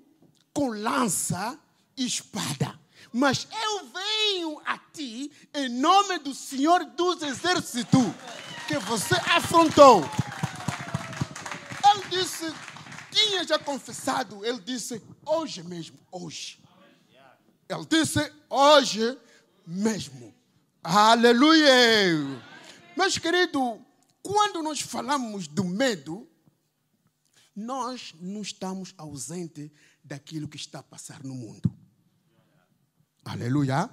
com 0.52 0.68
lança 0.68 1.58
e 1.96 2.06
espada. 2.06 2.78
Mas 3.12 3.46
eu 3.50 3.86
venho 3.86 4.60
a 4.64 4.78
ti 4.78 5.30
em 5.52 5.68
nome 5.68 6.18
do 6.18 6.34
Senhor 6.34 6.84
dos 6.84 7.22
Exércitos, 7.22 8.06
que 8.70 8.78
você 8.78 9.16
afrontou. 9.16 10.04
Ele 11.84 12.22
disse, 12.22 12.44
tinha 13.10 13.42
já 13.42 13.58
confessado, 13.58 14.44
ele 14.46 14.60
disse, 14.60 15.02
hoje 15.26 15.64
mesmo, 15.64 15.98
hoje. 16.08 16.62
Ele 17.68 17.84
disse, 17.86 18.32
hoje 18.48 19.18
mesmo. 19.66 20.32
Aleluia! 20.84 21.66
Meus 22.96 23.18
queridos, 23.18 23.80
quando 24.22 24.62
nós 24.62 24.80
falamos 24.80 25.48
do 25.48 25.64
medo, 25.64 26.30
nós 27.56 28.14
não 28.20 28.40
estamos 28.40 28.94
ausentes 28.96 29.68
daquilo 30.04 30.46
que 30.46 30.56
está 30.56 30.78
a 30.78 30.84
passar 30.84 31.24
no 31.24 31.34
mundo. 31.34 31.76
Aleluia! 33.24 33.90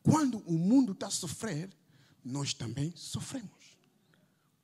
Quando 0.00 0.38
o 0.46 0.52
mundo 0.52 0.92
está 0.92 1.08
a 1.08 1.10
sofrer, 1.10 1.68
nós 2.24 2.54
também 2.54 2.94
sofremos. 2.94 3.59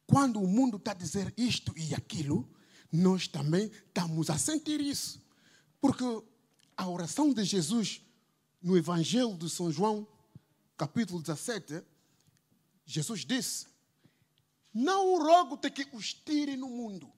Quando 0.06 0.40
o 0.40 0.46
mundo 0.46 0.76
está 0.76 0.92
a 0.92 0.94
dizer 0.94 1.32
isto 1.36 1.76
e 1.76 1.94
aquilo, 1.94 2.48
nós 2.92 3.26
também 3.26 3.66
estamos 3.66 4.30
a 4.30 4.38
sentir 4.38 4.80
isso. 4.80 5.20
Porque 5.80 6.04
a 6.76 6.88
oração 6.88 7.32
de 7.32 7.44
Jesus 7.44 8.00
no 8.62 8.76
Evangelho 8.76 9.36
de 9.36 9.48
São 9.50 9.70
João, 9.70 10.06
capítulo 10.76 11.20
17, 11.20 11.82
Jesus 12.84 13.24
disse: 13.24 13.66
Não 14.72 15.18
rogo-te 15.22 15.70
que 15.70 15.88
os 15.92 16.14
tire 16.14 16.56
no 16.56 16.68
mundo, 16.68 17.12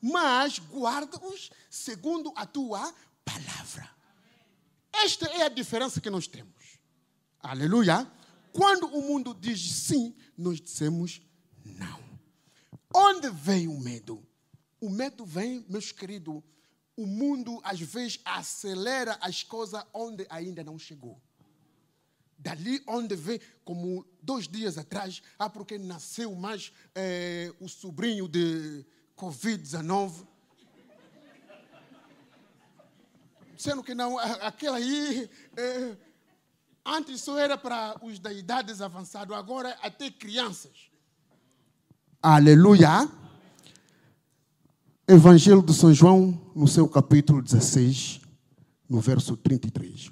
mas 0.00 0.58
guarda-os 0.58 1.50
segundo 1.70 2.32
a 2.34 2.46
tua 2.46 2.94
palavra. 3.24 3.90
Esta 4.92 5.26
é 5.26 5.42
a 5.42 5.48
diferença 5.48 6.00
que 6.00 6.10
nós 6.10 6.26
temos. 6.26 6.78
Aleluia. 7.40 8.10
Quando 8.52 8.86
o 8.86 9.02
mundo 9.02 9.34
diz 9.34 9.60
sim, 9.60 10.14
nós 10.36 10.60
dizemos 10.60 11.20
não. 11.62 12.05
Onde 12.98 13.28
vem 13.28 13.68
o 13.68 13.78
medo? 13.78 14.26
O 14.80 14.88
medo 14.88 15.26
vem, 15.26 15.62
meus 15.68 15.92
queridos, 15.92 16.42
o 16.96 17.06
mundo 17.06 17.60
às 17.62 17.78
vezes 17.78 18.18
acelera 18.24 19.18
as 19.20 19.42
coisas 19.42 19.84
onde 19.92 20.26
ainda 20.30 20.64
não 20.64 20.78
chegou. 20.78 21.20
Dali 22.38 22.82
onde 22.86 23.14
vem, 23.14 23.38
como 23.66 24.02
dois 24.22 24.48
dias 24.48 24.78
atrás, 24.78 25.22
ah, 25.38 25.50
porque 25.50 25.76
nasceu 25.76 26.34
mais 26.34 26.72
é, 26.94 27.52
o 27.60 27.68
sobrinho 27.68 28.26
de 28.26 28.82
Covid-19. 29.14 30.26
Sendo 33.58 33.82
que 33.82 33.94
não, 33.94 34.18
aquela 34.18 34.78
aí, 34.78 35.28
é, 35.54 35.96
antes 36.82 37.20
só 37.20 37.38
era 37.38 37.58
para 37.58 38.02
os 38.02 38.18
da 38.18 38.32
idades 38.32 38.80
avançadas, 38.80 39.36
agora 39.36 39.78
até 39.82 40.10
crianças. 40.10 40.95
Aleluia. 42.28 43.08
Evangelho 45.06 45.62
de 45.62 45.72
São 45.72 45.94
João, 45.94 46.36
no 46.56 46.66
seu 46.66 46.88
capítulo 46.88 47.40
16, 47.40 48.20
no 48.88 48.98
verso 48.98 49.36
33. 49.36 50.10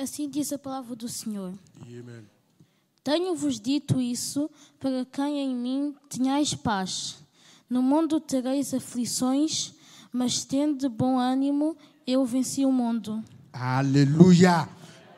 Assim 0.00 0.30
diz 0.30 0.50
a 0.50 0.58
palavra 0.58 0.96
do 0.96 1.10
Senhor. 1.10 1.52
Tenho-vos 3.04 3.60
dito 3.60 4.00
isso 4.00 4.50
para 4.78 5.04
quem 5.04 5.38
em 5.38 5.54
mim 5.54 5.94
tenhais 6.08 6.54
paz. 6.54 7.18
No 7.68 7.82
mundo 7.82 8.18
tereis 8.18 8.72
aflições, 8.72 9.74
mas 10.10 10.42
tende 10.42 10.88
bom 10.88 11.18
ânimo, 11.18 11.76
eu 12.06 12.24
venci 12.24 12.64
o 12.64 12.72
mundo. 12.72 13.22
Aleluia! 13.52 14.66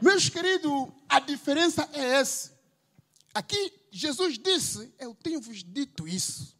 Meus 0.01 0.29
queridos, 0.29 0.89
a 1.09 1.21
diferença 1.21 1.89
é 1.93 2.17
essa. 2.17 2.53
Aqui 3.33 3.73
Jesus 3.89 4.37
disse: 4.37 4.93
Eu 4.99 5.15
tenho-vos 5.15 5.63
dito 5.63 6.09
isso. 6.09 6.57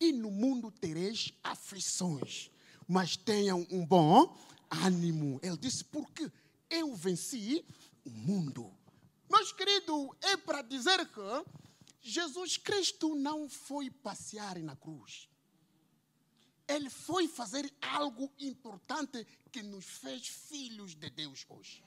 E 0.00 0.12
no 0.12 0.30
mundo 0.30 0.70
tereis 0.70 1.34
aflições, 1.44 2.50
mas 2.88 3.18
tenham 3.18 3.66
um 3.70 3.84
bom 3.84 4.34
ânimo. 4.70 5.38
Ele 5.42 5.58
disse: 5.58 5.84
Por 5.84 6.10
quê? 6.12 6.32
Eu 6.70 6.94
venci 6.94 7.64
o 8.04 8.10
mundo. 8.10 8.72
Meus 9.28 9.52
queridos, 9.52 10.08
é 10.22 10.36
para 10.36 10.62
dizer 10.62 11.06
que 11.06 11.44
Jesus 12.00 12.56
Cristo 12.56 13.14
não 13.14 13.48
foi 13.48 13.90
passear 13.90 14.58
na 14.58 14.74
cruz. 14.74 15.28
Ele 16.66 16.88
foi 16.88 17.26
fazer 17.26 17.70
algo 17.82 18.32
importante 18.38 19.26
que 19.50 19.62
nos 19.62 19.84
fez 19.84 20.28
filhos 20.28 20.94
de 20.94 21.10
Deus 21.10 21.44
hoje. 21.48 21.82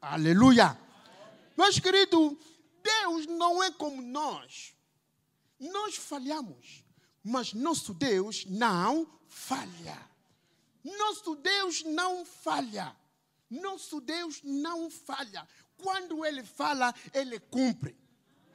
Aleluia! 0.00 0.78
Meus 1.56 1.78
queridos, 1.78 2.36
Deus 2.82 3.26
não 3.26 3.62
é 3.62 3.70
como 3.70 4.00
nós. 4.00 4.74
Nós 5.58 5.96
falhamos, 5.96 6.84
mas 7.22 7.52
nosso 7.52 7.94
Deus 7.94 8.44
não 8.46 9.06
falha. 9.28 9.98
Nosso 10.84 11.34
Deus 11.36 11.82
não 11.84 12.24
falha. 12.24 12.94
Nosso 13.50 14.00
Deus 14.00 14.40
não 14.42 14.90
falha. 14.90 15.46
Quando 15.76 16.24
Ele 16.24 16.42
fala, 16.42 16.94
Ele 17.12 17.38
cumpre. 17.38 17.96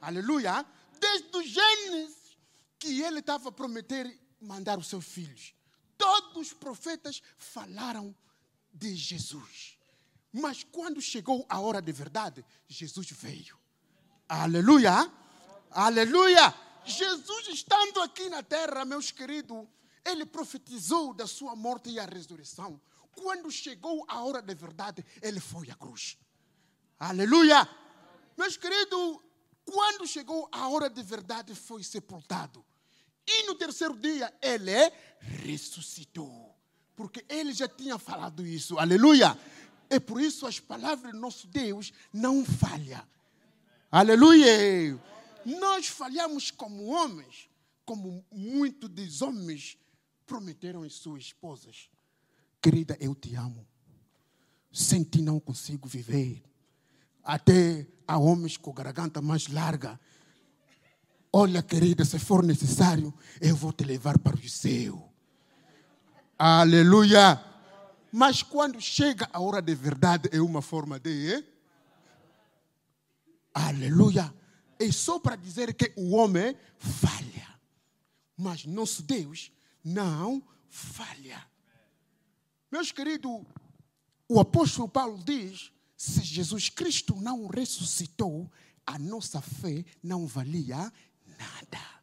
Aleluia. 0.00 0.66
Desde 0.98 1.36
o 1.36 1.42
Gênesis, 1.42 2.36
que 2.78 3.00
Ele 3.00 3.20
estava 3.20 3.48
a 3.48 3.52
prometer 3.52 4.20
mandar 4.40 4.78
os 4.78 4.88
seus 4.88 5.04
filhos. 5.04 5.54
Todos 5.96 6.48
os 6.48 6.52
profetas 6.52 7.22
falaram 7.38 8.14
de 8.72 8.94
Jesus. 8.94 9.78
Mas 10.32 10.64
quando 10.64 11.00
chegou 11.00 11.44
a 11.48 11.60
hora 11.60 11.80
de 11.80 11.92
verdade, 11.92 12.44
Jesus 12.66 13.10
veio. 13.10 13.58
Aleluia. 14.28 15.12
Aleluia. 15.70 16.54
Jesus 16.84 17.48
estando 17.48 18.00
aqui 18.00 18.28
na 18.28 18.42
terra, 18.42 18.84
meus 18.84 19.10
queridos, 19.10 19.66
ele 20.04 20.26
profetizou 20.26 21.14
da 21.14 21.26
sua 21.26 21.54
morte 21.54 21.90
e 21.90 22.00
a 22.00 22.06
ressurreição. 22.06 22.80
Quando 23.14 23.50
chegou 23.50 24.04
a 24.08 24.22
hora 24.22 24.40
da 24.42 24.54
verdade, 24.54 25.04
ele 25.20 25.40
foi 25.40 25.70
à 25.70 25.74
cruz. 25.74 26.18
Aleluia! 26.98 27.68
Meus 28.36 28.56
queridos, 28.56 29.18
quando 29.64 30.06
chegou 30.06 30.48
a 30.50 30.68
hora 30.68 30.88
de 30.88 31.02
verdade, 31.02 31.54
foi 31.54 31.82
sepultado. 31.82 32.64
E 33.26 33.46
no 33.46 33.54
terceiro 33.54 33.96
dia, 33.96 34.32
ele 34.40 34.92
ressuscitou. 35.20 36.54
Porque 36.96 37.24
ele 37.28 37.52
já 37.52 37.68
tinha 37.68 37.98
falado 37.98 38.46
isso. 38.46 38.78
Aleluia! 38.78 39.38
É 39.88 40.00
por 40.00 40.20
isso 40.20 40.46
as 40.46 40.58
palavras 40.58 41.12
do 41.12 41.18
nosso 41.18 41.46
Deus 41.46 41.92
não 42.12 42.44
falham. 42.44 43.06
Aleluia! 43.90 44.98
Nós 45.44 45.86
falhamos 45.88 46.50
como 46.50 46.86
homens, 46.86 47.48
como 47.84 48.24
muitos 48.30 48.88
dos 48.88 49.20
homens 49.22 49.76
prometeram 50.26 50.82
às 50.82 50.94
suas 50.94 51.24
esposas. 51.24 51.90
Querida, 52.62 52.96
eu 53.00 53.12
te 53.12 53.34
amo. 53.34 53.66
Sem 54.72 55.02
ti 55.02 55.20
não 55.20 55.40
consigo 55.40 55.88
viver. 55.88 56.44
Até 57.24 57.88
há 58.06 58.16
homens 58.16 58.56
com 58.56 58.72
garganta 58.72 59.20
mais 59.20 59.48
larga. 59.48 59.98
Olha, 61.32 61.60
querida, 61.60 62.04
se 62.04 62.20
for 62.20 62.44
necessário, 62.44 63.12
eu 63.40 63.56
vou 63.56 63.72
te 63.72 63.82
levar 63.82 64.16
para 64.16 64.36
o 64.36 64.48
céu. 64.48 65.12
Aleluia. 66.38 67.42
Mas 68.12 68.42
quando 68.42 68.80
chega 68.80 69.28
a 69.32 69.40
hora 69.40 69.60
de 69.60 69.74
verdade, 69.74 70.28
é 70.30 70.40
uma 70.40 70.62
forma 70.62 71.00
de. 71.00 71.34
Eh? 71.34 71.44
Aleluia. 73.52 74.32
É 74.78 74.92
só 74.92 75.18
para 75.18 75.34
dizer 75.34 75.74
que 75.74 75.92
o 75.96 76.14
homem 76.14 76.56
falha. 76.78 77.48
Mas 78.36 78.66
nosso 78.66 79.02
Deus 79.02 79.50
não 79.82 80.42
falha. 80.68 81.51
Meus 82.72 82.90
queridos, 82.90 83.42
o 84.26 84.40
apóstolo 84.40 84.88
Paulo 84.88 85.22
diz: 85.22 85.70
se 85.94 86.22
Jesus 86.22 86.70
Cristo 86.70 87.14
não 87.20 87.46
ressuscitou, 87.46 88.50
a 88.86 88.98
nossa 88.98 89.42
fé 89.42 89.84
não 90.02 90.26
valia 90.26 90.90
nada. 91.38 92.02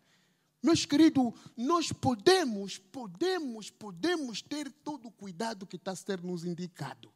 Meus 0.62 0.86
queridos, 0.86 1.34
nós 1.58 1.92
podemos, 1.92 2.78
podemos, 2.78 3.72
podemos 3.72 4.44
ter 4.44 4.72
todo 4.72 5.08
o 5.08 5.12
cuidado 5.12 5.66
que 5.66 5.76
está 5.76 5.92
a 5.92 5.96
ser 5.96 6.22
nos 6.22 6.46
indicado. 6.46 7.12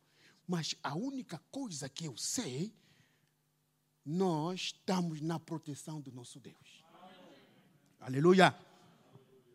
Mas 0.48 0.76
a 0.82 0.96
única 0.96 1.40
coisa 1.52 1.88
que 1.88 2.06
eu 2.06 2.18
sei, 2.18 2.74
nós 4.04 4.62
estamos 4.62 5.22
na 5.22 5.40
proteção 5.40 6.02
do 6.02 6.12
nosso 6.12 6.40
Deus. 6.40 6.84
Aleluia. 8.00 8.58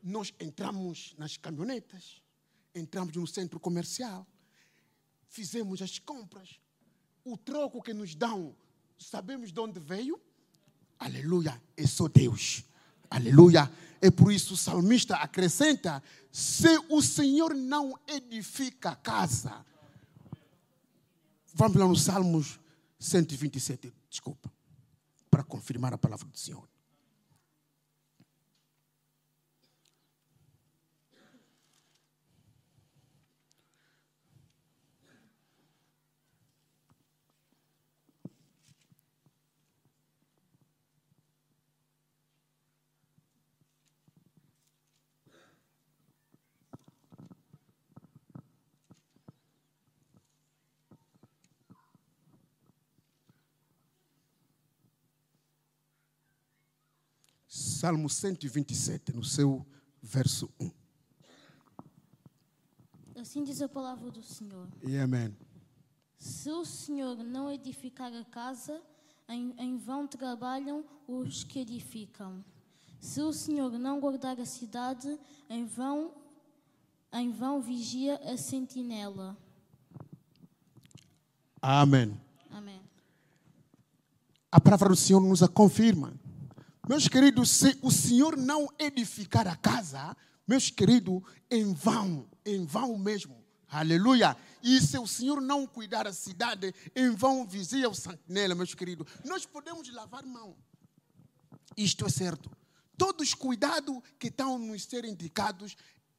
Nós 0.05 0.33
entramos 0.39 1.17
nas 1.19 1.37
caminhonetas, 1.37 2.23
entramos 2.75 3.15
no 3.15 3.27
centro 3.27 3.59
comercial, 3.59 4.27
fizemos 5.29 5.83
as 5.83 5.99
compras, 5.99 6.61
o 7.25 7.37
troco 7.37 7.83
que 7.83 7.93
nos 7.93 8.15
dão, 8.15 8.55
sabemos 8.99 9.53
de 9.53 9.61
onde 9.61 9.79
veio? 9.79 10.21
Aleluia, 10.99 11.61
é 11.77 11.87
só 11.87 12.09
Deus. 12.09 12.65
Aleluia. 13.11 13.71
É 14.01 14.11
por 14.11 14.33
isso 14.33 14.55
o 14.55 14.57
salmista 14.57 15.17
acrescenta: 15.17 16.03
se 16.31 16.79
o 16.89 17.03
Senhor 17.03 17.55
não 17.55 17.99
edifica 18.07 18.91
a 18.91 18.97
casa. 18.97 19.65
Vamos 21.55 21.77
lá 21.77 21.89
no 21.89 21.97
Salmos 21.97 22.61
127, 23.01 23.93
desculpa, 24.09 24.53
para 25.29 25.43
confirmar 25.43 25.93
a 25.93 25.99
palavra 25.99 26.29
do 26.29 26.39
Senhor. 26.39 26.69
Salmo 57.79 58.11
127, 58.11 59.15
no 59.15 59.23
seu 59.23 59.65
verso 60.03 60.51
1. 60.59 60.69
Assim 63.21 63.45
diz 63.45 63.63
a 63.63 63.69
palavra 63.69 64.11
do 64.11 64.21
Senhor. 64.21 64.67
E 64.83 64.97
amém. 64.97 65.33
Se 66.19 66.51
o 66.51 66.65
Senhor 66.65 67.23
não 67.23 67.49
edificar 67.49 68.13
a 68.13 68.25
casa, 68.25 68.83
em, 69.29 69.55
em 69.57 69.77
vão 69.77 70.09
trabalham 70.09 70.85
os 71.07 71.45
que 71.45 71.61
edificam. 71.61 72.45
Se 72.99 73.21
o 73.21 73.33
Senhor 73.33 73.71
não 73.79 74.01
guardar 74.01 74.41
a 74.41 74.45
cidade, 74.45 75.17
em 75.49 75.65
vão, 75.65 76.13
em 77.13 77.31
vão 77.31 77.63
vigia 77.63 78.17
a 78.29 78.37
sentinela. 78.37 79.39
Amém. 81.63 82.21
Amém. 82.51 82.81
A 84.51 84.61
palavra 84.61 84.89
do 84.89 84.97
Senhor 84.97 85.21
nos 85.21 85.45
a 85.45 85.49
confirma. 85.49 86.19
Meus 86.89 87.07
queridos, 87.07 87.51
se 87.51 87.79
o 87.83 87.91
Senhor 87.91 88.35
não 88.35 88.67
edificar 88.79 89.47
a 89.47 89.55
casa, 89.55 90.17
meus 90.47 90.71
queridos, 90.71 91.21
em 91.51 91.75
vão, 91.75 92.27
em 92.47 92.65
vão 92.65 92.97
mesmo. 92.97 93.37
Aleluia. 93.69 94.35
E 94.63 94.81
se 94.81 94.97
o 94.99 95.07
Senhor 95.07 95.39
não 95.43 95.67
cuidar 95.67 96.05
da 96.05 96.15
cidade, 96.15 96.75
em 96.97 97.11
vão 97.11 97.47
vigia 97.47 97.91
o 97.91 97.95
sentinela, 97.95 98.55
meus 98.55 98.75
queridos. 98.75 99.07
Nós 99.23 99.45
podemos 99.45 99.93
lavar 99.93 100.25
mão. 100.25 100.57
Isto 101.77 102.07
é 102.07 102.09
certo. 102.09 102.51
Todos 102.97 103.29
os 103.29 103.35
cuidados 103.35 104.01
que 104.19 104.29
estão 104.29 104.59
nos 104.59 104.83
ser 104.85 105.05
indicados 105.05 105.77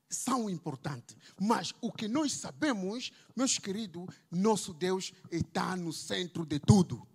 são 0.07 0.47
importantes. 0.47 1.17
Mas 1.41 1.73
o 1.81 1.91
que 1.91 2.07
nós 2.07 2.31
sabemos, 2.33 3.11
meus 3.35 3.57
queridos, 3.57 4.05
nosso 4.29 4.71
Deus 4.71 5.13
está 5.31 5.75
no 5.75 5.91
centro 5.91 6.45
de 6.45 6.59
tudo. 6.59 7.07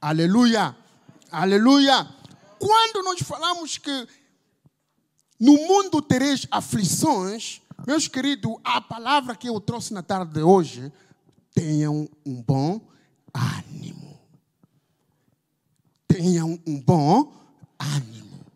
Aleluia. 0.00 0.76
Aleluia. 1.28 2.27
Quando 2.58 3.02
nós 3.02 3.20
falamos 3.22 3.78
que 3.78 4.08
no 5.38 5.54
mundo 5.54 6.02
tereis 6.02 6.46
aflições, 6.50 7.62
meus 7.86 8.08
queridos, 8.08 8.56
a 8.64 8.80
palavra 8.80 9.36
que 9.36 9.48
eu 9.48 9.60
trouxe 9.60 9.94
na 9.94 10.02
tarde 10.02 10.34
de 10.34 10.42
hoje, 10.42 10.92
tenham 11.54 12.08
um 12.26 12.42
bom 12.42 12.80
ânimo. 13.32 14.18
Tenham 16.06 16.60
um 16.66 16.80
bom 16.80 17.32
ânimo. 17.78 18.46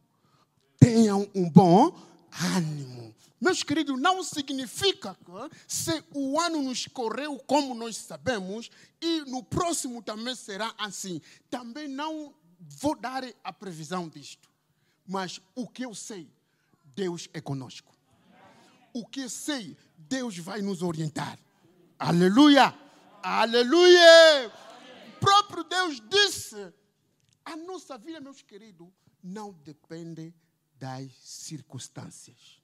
Tenham 0.79 1.29
um 1.35 1.49
bom 1.49 1.97
ânimo. 2.57 3.15
Meus 3.41 3.63
queridos, 3.63 4.01
não 4.01 4.23
significa 4.23 5.17
que 5.25 5.57
se 5.67 6.03
o 6.15 6.39
ano 6.41 6.63
nos 6.63 6.87
correu 6.87 7.39
como 7.47 7.75
nós 7.75 7.97
sabemos 7.97 8.71
e 9.01 9.23
no 9.23 9.43
próximo 9.43 10.01
também 10.01 10.35
será 10.35 10.73
assim. 10.79 11.21
Também 11.51 11.89
não 11.89 12.33
vou 12.79 12.95
dar 12.95 13.25
a 13.43 13.53
previsão 13.53 14.09
disto. 14.09 14.49
Mas 15.07 15.41
o 15.55 15.67
que 15.69 15.85
eu 15.85 15.95
sei, 15.95 16.31
Deus 16.95 17.29
é 17.33 17.41
conosco. 17.41 17.93
O 18.93 19.07
que 19.07 19.23
eu 19.23 19.31
sei, 19.31 19.77
Deus 19.97 20.39
vai 20.39 20.61
nos 20.61 20.83
orientar. 20.83 21.39
Aleluia! 21.99 22.75
Aleluia! 23.23 24.53
O 25.09 25.21
próprio 25.21 25.65
Deus 25.65 26.01
disse: 26.09 26.73
a 27.45 27.57
nossa 27.57 27.99
vida, 27.99 28.21
meus 28.21 28.43
queridos, 28.43 28.89
não 29.23 29.53
depende 29.53 30.35
das 30.79 31.13
circunstâncias. 31.21 32.61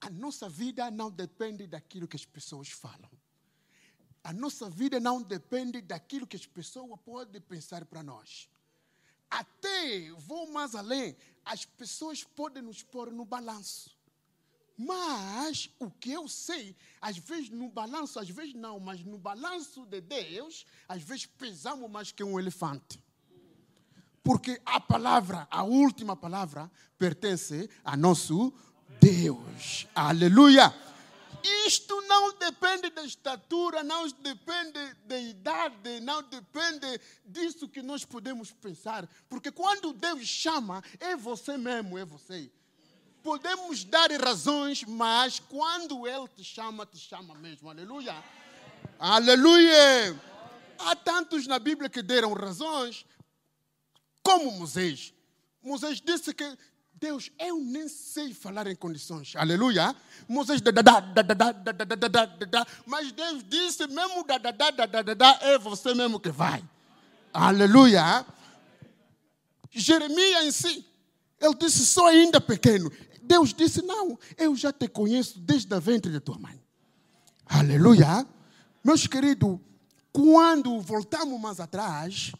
A 0.00 0.10
nossa 0.10 0.48
vida 0.48 0.90
não 0.90 1.10
depende 1.10 1.66
daquilo 1.66 2.08
que 2.08 2.16
as 2.16 2.24
pessoas 2.24 2.68
falam. 2.68 3.10
A 4.24 4.32
nossa 4.32 4.68
vida 4.68 5.00
não 5.00 5.22
depende 5.22 5.80
daquilo 5.80 6.26
que 6.26 6.36
as 6.36 6.46
pessoas 6.46 7.00
podem 7.00 7.40
pensar 7.40 7.84
para 7.84 8.02
nós. 8.02 8.48
Até 9.32 10.10
vou 10.18 10.52
mais 10.52 10.74
além, 10.74 11.16
as 11.42 11.64
pessoas 11.64 12.22
podem 12.22 12.62
nos 12.62 12.82
pôr 12.82 13.10
no 13.10 13.24
balanço. 13.24 13.90
Mas 14.76 15.70
o 15.78 15.90
que 15.90 16.12
eu 16.12 16.28
sei, 16.28 16.76
às 17.00 17.16
vezes 17.16 17.48
no 17.48 17.70
balanço, 17.70 18.18
às 18.18 18.28
vezes 18.28 18.52
não, 18.52 18.78
mas 18.78 19.02
no 19.02 19.16
balanço 19.16 19.86
de 19.86 20.02
Deus, 20.02 20.66
às 20.86 21.02
vezes 21.02 21.24
pesamos 21.24 21.90
mais 21.90 22.12
que 22.12 22.22
um 22.22 22.38
elefante. 22.38 23.02
Porque 24.22 24.60
a 24.66 24.78
palavra, 24.78 25.48
a 25.50 25.62
última 25.62 26.14
palavra, 26.14 26.70
pertence 26.98 27.70
a 27.82 27.96
nosso 27.96 28.52
Deus. 29.00 29.86
Aleluia! 29.94 30.74
Isto 31.66 32.00
não 32.02 32.32
depende 32.38 32.90
da 32.90 33.04
estatura, 33.04 33.82
não 33.82 34.08
depende 34.08 34.94
da 35.04 35.18
idade, 35.18 36.00
não 36.00 36.22
depende 36.22 37.00
disso 37.24 37.68
que 37.68 37.82
nós 37.82 38.04
podemos 38.04 38.52
pensar. 38.52 39.08
Porque 39.28 39.50
quando 39.50 39.92
Deus 39.92 40.26
chama, 40.26 40.82
é 41.00 41.16
você 41.16 41.56
mesmo, 41.56 41.98
é 41.98 42.04
você. 42.04 42.50
Podemos 43.22 43.84
dar 43.84 44.10
razões, 44.12 44.82
mas 44.84 45.38
quando 45.38 46.06
Ele 46.06 46.28
te 46.28 46.44
chama, 46.44 46.84
te 46.84 46.98
chama 46.98 47.34
mesmo. 47.34 47.70
Aleluia. 47.70 48.22
Aleluia. 48.98 50.20
Há 50.78 50.96
tantos 50.96 51.46
na 51.46 51.58
Bíblia 51.58 51.88
que 51.88 52.02
deram 52.02 52.32
razões, 52.32 53.06
como 54.22 54.50
Moisés. 54.52 55.14
Moisés 55.62 56.00
disse 56.00 56.34
que 56.34 56.58
Deus, 57.02 57.32
eu 57.36 57.58
nem 57.58 57.88
sei 57.88 58.32
falar 58.32 58.68
em 58.68 58.76
condições. 58.76 59.34
Aleluia. 59.34 59.92
Moisés, 60.28 60.60
mas 62.86 63.10
Deus 63.10 63.42
disse, 63.48 63.88
mesmo 63.88 64.24
é 65.40 65.58
você 65.58 65.94
mesmo 65.94 66.20
que 66.20 66.30
vai. 66.30 66.62
Aleluia. 67.34 68.24
Jeremias 69.72 70.44
em 70.44 70.52
si, 70.52 70.86
ele 71.40 71.54
disse, 71.56 71.84
sou 71.84 72.06
ainda 72.06 72.40
pequeno. 72.40 72.88
Deus 73.20 73.52
disse, 73.52 73.82
não, 73.82 74.16
eu 74.38 74.54
já 74.54 74.72
te 74.72 74.86
conheço 74.86 75.40
desde 75.40 75.74
a 75.74 75.80
ventre 75.80 76.12
de 76.12 76.20
tua 76.20 76.38
mãe. 76.38 76.62
Aleluia. 77.46 78.24
Meus 78.84 79.08
queridos, 79.08 79.58
quando 80.12 80.80
voltamos 80.80 81.40
mais 81.40 81.58
atrás, 81.58 82.30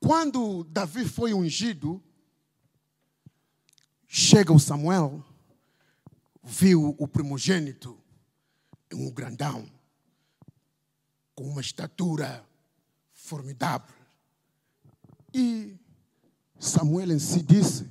quando 0.00 0.64
Davi 0.64 1.04
foi 1.04 1.34
ungido, 1.34 2.02
Chega 4.12 4.52
o 4.52 4.58
Samuel, 4.58 5.24
viu 6.42 6.96
o 6.98 7.06
primogênito, 7.06 7.96
um 8.92 9.08
grandão, 9.08 9.70
com 11.32 11.44
uma 11.44 11.60
estatura 11.60 12.44
formidável. 13.12 13.94
E 15.32 15.78
Samuel 16.58 17.12
em 17.12 17.20
si 17.20 17.40
disse 17.40 17.88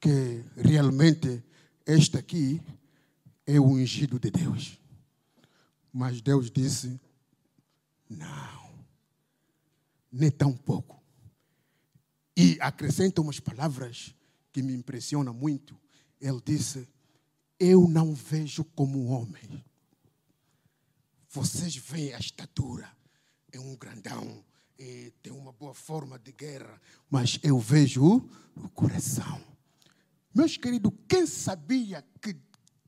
que 0.00 0.42
realmente 0.56 1.44
este 1.84 2.16
aqui 2.16 2.62
é 3.46 3.60
o 3.60 3.66
ungido 3.66 4.18
de 4.18 4.30
Deus. 4.30 4.80
Mas 5.92 6.22
Deus 6.22 6.50
disse: 6.50 6.98
não, 8.08 8.72
nem 10.10 10.30
tão 10.30 10.56
pouco. 10.56 11.04
E 12.34 12.56
acrescenta 12.62 13.20
umas 13.20 13.38
palavras 13.38 14.14
que 14.54 14.62
me 14.62 14.72
impressiona 14.72 15.32
muito. 15.32 15.76
Ele 16.20 16.40
disse: 16.42 16.88
Eu 17.58 17.88
não 17.88 18.14
vejo 18.14 18.64
como 18.64 19.06
homem. 19.06 19.62
Vocês 21.28 21.76
veem 21.76 22.14
a 22.14 22.18
estatura, 22.20 22.88
é 23.50 23.58
um 23.58 23.74
grandão, 23.74 24.44
é, 24.78 25.12
tem 25.20 25.32
uma 25.32 25.52
boa 25.52 25.74
forma 25.74 26.16
de 26.16 26.30
guerra, 26.30 26.80
mas 27.10 27.40
eu 27.42 27.58
vejo 27.58 28.24
o 28.54 28.68
coração. 28.68 29.44
Meus 30.32 30.56
queridos, 30.56 30.92
quem 31.08 31.26
sabia 31.26 32.02
que 32.22 32.36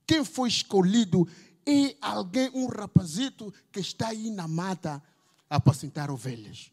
Quem 0.06 0.24
foi 0.24 0.48
escolhido 0.48 1.26
é 1.66 1.96
alguém, 2.00 2.48
um 2.54 2.68
rapazito 2.68 3.52
que 3.72 3.80
está 3.80 4.08
aí 4.10 4.30
na 4.30 4.46
mata 4.46 5.02
a 5.50 5.56
apacentar 5.56 6.12
ovelhas. 6.12 6.70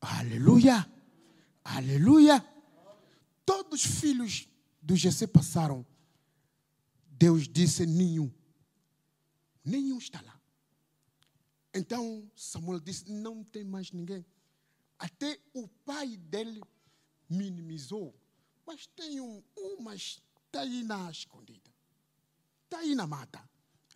Aleluia! 0.00 0.90
Aleluia! 1.62 2.44
Todos 3.50 3.84
os 3.84 4.00
filhos 4.00 4.48
do 4.80 4.94
GC 4.94 5.26
passaram. 5.26 5.84
Deus 7.10 7.48
disse: 7.48 7.84
nenhum. 7.84 8.30
Nenhum 9.64 9.98
está 9.98 10.22
lá. 10.22 10.40
Então 11.74 12.30
Samuel 12.36 12.78
disse: 12.78 13.10
não 13.10 13.42
tem 13.42 13.64
mais 13.64 13.90
ninguém. 13.90 14.24
Até 14.96 15.36
o 15.52 15.66
pai 15.66 16.16
dele 16.16 16.62
minimizou. 17.28 18.14
Mas 18.64 18.86
tem 18.86 19.20
um, 19.20 19.42
um 19.58 19.82
mas 19.82 20.22
está 20.46 20.60
aí 20.60 20.84
na 20.84 21.10
escondida. 21.10 21.68
Está 22.66 22.78
aí 22.78 22.94
na 22.94 23.04
mata. 23.04 23.42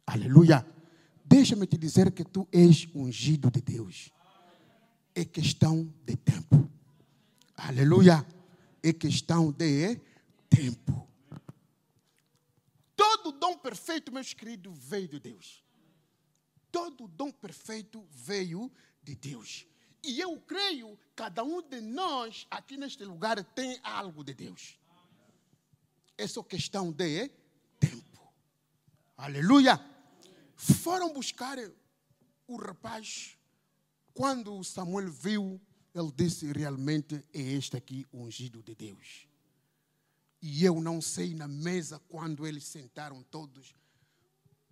Aleluia. 0.04 0.66
Deixa-me 1.24 1.64
te 1.64 1.78
dizer 1.78 2.10
que 2.10 2.24
tu 2.24 2.48
és 2.50 2.88
ungido 2.92 3.52
de 3.52 3.60
Deus. 3.60 4.10
É 5.14 5.24
questão 5.24 5.94
de 6.04 6.16
tempo. 6.16 6.68
Aleluia. 7.56 8.26
É 8.86 8.92
questão 8.92 9.50
de 9.50 9.98
tempo. 10.50 11.08
Todo 12.94 13.32
dom 13.32 13.56
perfeito, 13.56 14.12
meus 14.12 14.34
queridos, 14.34 14.76
veio 14.76 15.08
de 15.08 15.18
Deus. 15.18 15.64
Todo 16.70 17.08
dom 17.08 17.32
perfeito 17.32 18.06
veio 18.10 18.70
de 19.02 19.14
Deus. 19.14 19.66
E 20.02 20.20
eu 20.20 20.38
creio, 20.38 20.98
cada 21.16 21.42
um 21.42 21.62
de 21.62 21.80
nós 21.80 22.46
aqui 22.50 22.76
neste 22.76 23.02
lugar 23.06 23.42
tem 23.42 23.80
algo 23.82 24.22
de 24.22 24.34
Deus. 24.34 24.78
É 26.18 26.26
só 26.26 26.42
questão 26.42 26.92
de 26.92 27.30
tempo. 27.80 28.34
Aleluia. 29.16 29.80
Foram 30.56 31.10
buscar 31.10 31.56
o 32.46 32.56
rapaz. 32.56 33.38
Quando 34.12 34.62
Samuel 34.62 35.10
viu, 35.10 35.58
ele 35.94 36.12
disse: 36.14 36.52
Realmente 36.52 37.24
é 37.32 37.40
este 37.40 37.76
aqui 37.76 38.06
ungido 38.12 38.62
de 38.62 38.74
Deus. 38.74 39.28
E 40.42 40.64
eu 40.64 40.80
não 40.80 41.00
sei 41.00 41.34
na 41.34 41.48
mesa 41.48 41.98
quando 42.08 42.46
eles 42.46 42.64
sentaram 42.64 43.22
todos, 43.22 43.74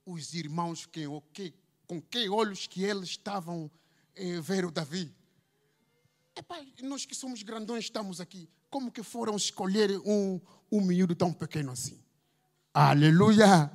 os 0.04 0.34
irmãos 0.34 0.84
que, 0.84 1.06
que, 1.32 1.54
com 1.86 2.00
que 2.02 2.28
olhos 2.28 2.66
que 2.66 2.82
eles 2.84 3.10
estavam 3.10 3.70
a 4.14 4.40
ver 4.40 4.66
o 4.66 4.70
Davi. 4.70 5.14
Epá, 6.36 6.60
nós 6.82 7.06
que 7.06 7.14
somos 7.14 7.42
grandões 7.42 7.84
estamos 7.84 8.20
aqui. 8.20 8.48
Como 8.68 8.90
que 8.90 9.02
foram 9.02 9.36
escolher 9.36 9.98
um, 10.04 10.40
um 10.70 10.80
miúdo 10.80 11.14
tão 11.14 11.32
pequeno 11.32 11.72
assim? 11.72 12.02
Aleluia! 12.74 13.70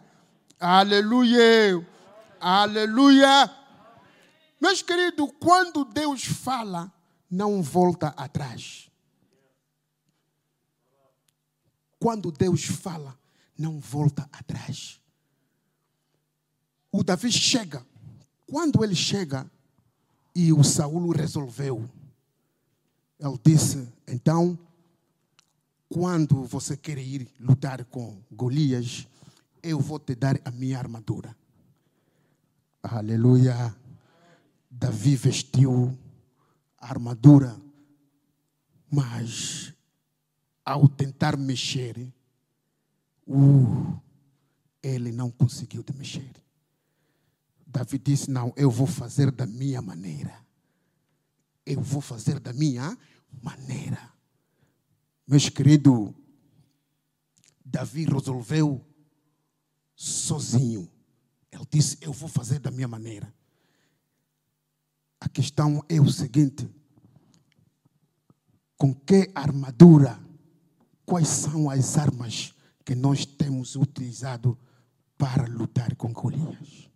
Aleluia! 0.60 1.88
Aleluia! 2.40 3.56
Meus 4.60 4.82
queridos, 4.82 5.32
quando 5.40 5.86
Deus 5.86 6.26
fala, 6.26 6.92
não 7.30 7.62
volta 7.62 8.08
atrás. 8.10 8.90
Quando 12.00 12.32
Deus 12.32 12.64
fala, 12.66 13.18
não 13.58 13.80
volta 13.80 14.30
atrás. 14.32 15.02
O 16.92 17.04
Davi 17.04 17.32
chega. 17.32 17.86
Quando 18.46 18.84
ele 18.84 18.96
chega 18.96 19.50
e 20.34 20.54
o 20.54 20.64
Saul 20.64 21.12
resolveu, 21.12 21.90
ele 23.20 23.40
disse: 23.44 23.92
Então, 24.08 24.58
quando 25.90 26.44
você 26.46 26.78
quer 26.78 26.98
ir 26.98 27.28
lutar 27.40 27.84
com 27.86 28.22
Golias, 28.32 29.08
eu 29.62 29.80
vou 29.80 30.00
te 30.00 30.16
dar 30.16 30.40
a 30.46 30.52
minha 30.52 30.78
armadura. 30.78 31.36
Aleluia. 32.82 33.76
Davi 34.70 35.16
vestiu 35.16 35.98
armadura, 36.90 37.60
mas 38.90 39.74
ao 40.66 40.88
tentar 40.88 41.38
mexer, 41.38 42.12
uh, 43.28 44.02
ele 44.82 45.12
não 45.12 45.30
conseguiu 45.30 45.84
de 45.84 45.94
mexer. 45.94 46.32
Davi 47.66 47.98
disse: 47.98 48.30
Não, 48.30 48.54
eu 48.56 48.72
vou 48.72 48.88
fazer 48.88 49.32
da 49.32 49.46
minha 49.46 49.82
maneira. 49.82 50.46
Eu 51.66 51.82
vou 51.82 52.02
fazer 52.02 52.40
da 52.40 52.54
minha 52.54 52.98
maneira. 53.42 54.12
Meus 55.28 55.50
queridos, 55.50 56.14
Davi 57.64 58.06
resolveu 58.06 58.86
sozinho. 59.96 60.90
Ele 61.52 61.66
disse: 61.70 61.98
Eu 62.02 62.14
vou 62.14 62.30
fazer 62.30 62.60
da 62.60 62.72
minha 62.72 62.88
maneira. 62.88 63.34
A 65.20 65.28
questão 65.28 65.84
é 65.90 66.00
o 66.00 66.10
seguinte: 66.10 66.70
com 68.78 68.94
que 68.94 69.32
armadura 69.34 70.20
quais 71.06 71.28
são 71.28 71.70
as 71.70 71.98
armas 71.98 72.54
que 72.86 72.94
nós 72.94 73.26
temos 73.26 73.76
utilizado 73.76 74.58
para 75.18 75.48
lutar 75.48 75.96
com 75.96 76.14
Golias. 76.14 76.90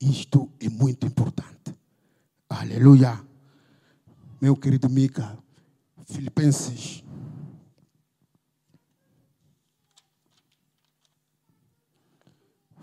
Isto 0.00 0.50
é 0.60 0.68
muito 0.68 1.06
importante. 1.06 1.74
Aleluia. 2.48 3.24
Meu 4.40 4.56
querido 4.56 4.90
Mica, 4.90 5.38
Filipenses. 6.06 7.02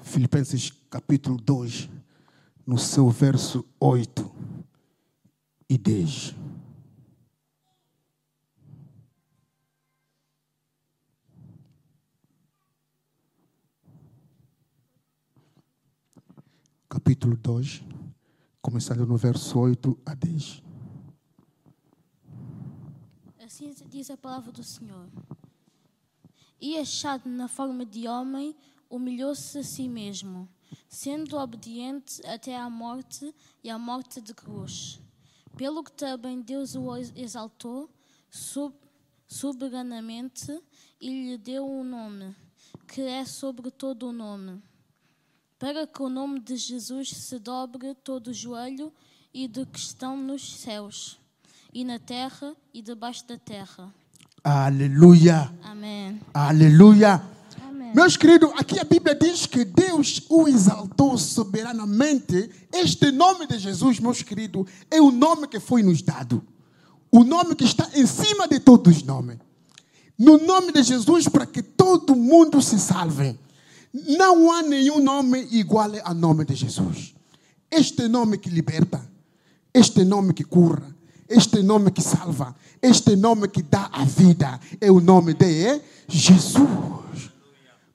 Filipenses 0.01 0.71
capítulo 0.89 1.37
2, 1.37 1.89
no 2.65 2.79
seu 2.79 3.09
verso 3.09 3.63
8 3.79 4.31
e 5.69 5.77
10. 5.77 6.35
Capítulo 16.99 17.37
2, 17.37 17.81
começando 18.61 19.05
no 19.05 19.15
verso 19.15 19.57
8 19.57 19.97
a 20.05 20.13
10. 20.13 20.61
Assim 23.41 23.73
diz 23.89 24.09
a 24.11 24.17
palavra 24.17 24.51
do 24.51 24.61
Senhor. 24.61 25.07
E 26.59 26.77
achado 26.77 27.29
na 27.29 27.47
forma 27.47 27.85
de 27.85 28.05
homem, 28.05 28.53
humilhou-se 28.89 29.57
a 29.57 29.63
si 29.63 29.87
mesmo, 29.87 30.49
sendo 30.89 31.37
obediente 31.37 32.21
até 32.27 32.57
à 32.57 32.69
morte 32.69 33.33
e 33.63 33.69
à 33.69 33.79
morte 33.79 34.19
de 34.19 34.33
cruz. 34.33 35.01
Pelo 35.55 35.85
que 35.85 35.93
também 35.93 36.41
Deus 36.41 36.75
o 36.75 36.97
exaltou 37.15 37.89
sub, 38.29 38.75
soberanamente 39.25 40.51
e 40.99 41.29
lhe 41.29 41.37
deu 41.37 41.65
um 41.65 41.85
nome, 41.85 42.35
que 42.85 42.99
é 42.99 43.23
sobre 43.23 43.71
todo 43.71 44.09
o 44.09 44.11
nome 44.11 44.61
para 45.59 45.85
que 45.85 46.01
o 46.01 46.07
nome 46.07 46.39
de 46.39 46.55
Jesus 46.55 47.09
se 47.09 47.37
dobre 47.37 47.93
todo 47.93 48.29
o 48.29 48.33
joelho 48.33 48.93
e 49.33 49.45
de 49.45 49.65
que 49.65 49.77
estão 49.77 50.15
nos 50.15 50.61
céus, 50.61 51.19
e 51.73 51.83
na 51.83 51.99
terra 51.99 52.55
e 52.73 52.81
debaixo 52.81 53.27
da 53.27 53.37
terra. 53.37 53.93
Aleluia. 54.41 55.53
Amém. 55.61 56.19
Aleluia. 56.33 57.21
Amém. 57.61 57.91
Meus 57.93 58.15
queridos, 58.15 58.51
aqui 58.57 58.79
a 58.79 58.85
Bíblia 58.85 59.13
diz 59.13 59.45
que 59.45 59.65
Deus 59.65 60.23
o 60.29 60.47
exaltou 60.47 61.17
soberanamente. 61.17 62.49
Este 62.71 63.11
nome 63.11 63.45
de 63.45 63.59
Jesus, 63.59 63.99
meus 63.99 64.23
queridos, 64.23 64.65
é 64.89 65.01
o 65.01 65.11
nome 65.11 65.45
que 65.45 65.59
foi 65.59 65.83
nos 65.83 66.01
dado. 66.01 66.41
O 67.11 67.25
nome 67.25 67.53
que 67.53 67.65
está 67.65 67.89
em 67.93 68.05
cima 68.05 68.47
de 68.47 68.61
todos 68.61 68.97
os 68.97 69.03
nomes. 69.03 69.37
No 70.17 70.37
nome 70.37 70.71
de 70.71 70.83
Jesus, 70.83 71.27
para 71.27 71.45
que 71.45 71.61
todo 71.61 72.15
mundo 72.15 72.61
se 72.61 72.79
salve. 72.79 73.37
Não 73.93 74.51
há 74.51 74.61
nenhum 74.61 74.99
nome 74.99 75.47
igual 75.51 75.91
ao 76.03 76.13
nome 76.13 76.45
de 76.45 76.55
Jesus. 76.55 77.15
Este 77.71 78.07
nome 78.07 78.37
que 78.37 78.49
liberta, 78.49 79.01
este 79.73 80.03
nome 80.03 80.33
que 80.33 80.43
cura, 80.43 80.95
este 81.27 81.61
nome 81.63 81.91
que 81.91 82.01
salva, 82.01 82.55
este 82.81 83.15
nome 83.15 83.47
que 83.47 83.63
dá 83.63 83.89
a 83.91 84.03
vida 84.05 84.59
é 84.79 84.91
o 84.91 84.99
nome 84.99 85.33
de 85.33 85.81
Jesus. 86.07 87.31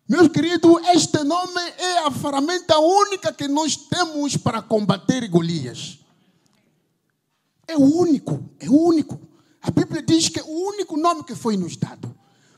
Meus 0.09 0.29
queridos, 0.29 0.83
este 0.95 1.25
nome 1.25 1.61
é 1.79 2.07
a 2.07 2.11
ferramenta 2.11 2.79
única 2.79 3.33
que 3.33 3.49
nós 3.49 3.77
temos 3.77 4.37
para 4.37 4.63
combater 4.63 5.27
Golias. 5.29 5.99
É 7.67 7.77
o 7.77 8.01
único, 8.01 8.51
é 8.61 8.69
o 8.69 8.77
único. 8.77 9.19
A 9.63 9.71
Bíblia 9.71 10.03
diz 10.03 10.29
que 10.29 10.41
é 10.41 10.43
o 10.43 10.69
único 10.69 10.97
nome 10.97 11.25
que 11.25 11.35
foi 11.35 11.57
nos 11.57 11.77
dado. 11.77 12.15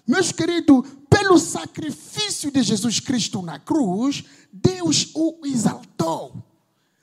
Meus 0.07 0.31
queridos, 0.31 0.89
pelo 1.11 1.39
sacrifício 1.39 2.51
de 2.51 2.63
Jesus 2.63 3.01
Cristo 3.01 3.43
na 3.43 3.59
cruz, 3.59 4.25
Deus 4.53 5.11
o 5.15 5.41
exaltou. 5.45 6.45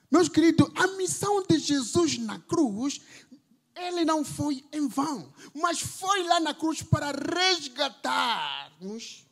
Meus 0.10 0.30
queridos, 0.30 0.70
a 0.76 0.88
missão 0.96 1.44
de 1.44 1.60
Jesus 1.60 2.18
na 2.20 2.39
cruz, 2.39 3.02
ele 3.76 4.06
não 4.06 4.24
foi 4.24 4.63
em 4.72 4.88
vão, 4.88 5.34
mas 5.54 5.80
foi 5.80 6.24
lá 6.24 6.39
na 6.39 6.54
cruz 6.54 6.82
para 6.82 7.12
resgatar-nos 7.12 9.26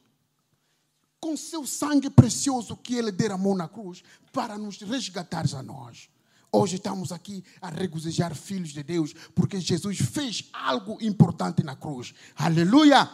com 1.20 1.38
seu 1.38 1.68
sangue 1.68 2.10
precioso 2.10 2.76
que 2.76 2.96
ele 2.96 3.12
derramou 3.12 3.56
na 3.56 3.68
cruz 3.68 4.04
para 4.34 4.58
nos 4.58 4.82
resgatar 4.82 5.46
a 5.56 5.62
nós. 5.62 6.10
Hoje 6.52 6.76
estamos 6.76 7.12
aqui 7.12 7.44
a 7.62 7.70
regozijar 7.70 8.36
filhos 8.36 8.70
de 8.70 8.84
Deus, 8.84 9.14
porque 9.36 9.62
Jesus 9.62 10.00
fez 10.00 10.50
algo 10.52 10.98
importante 11.00 11.64
na 11.64 11.76
cruz. 11.76 12.14
Aleluia! 12.36 13.10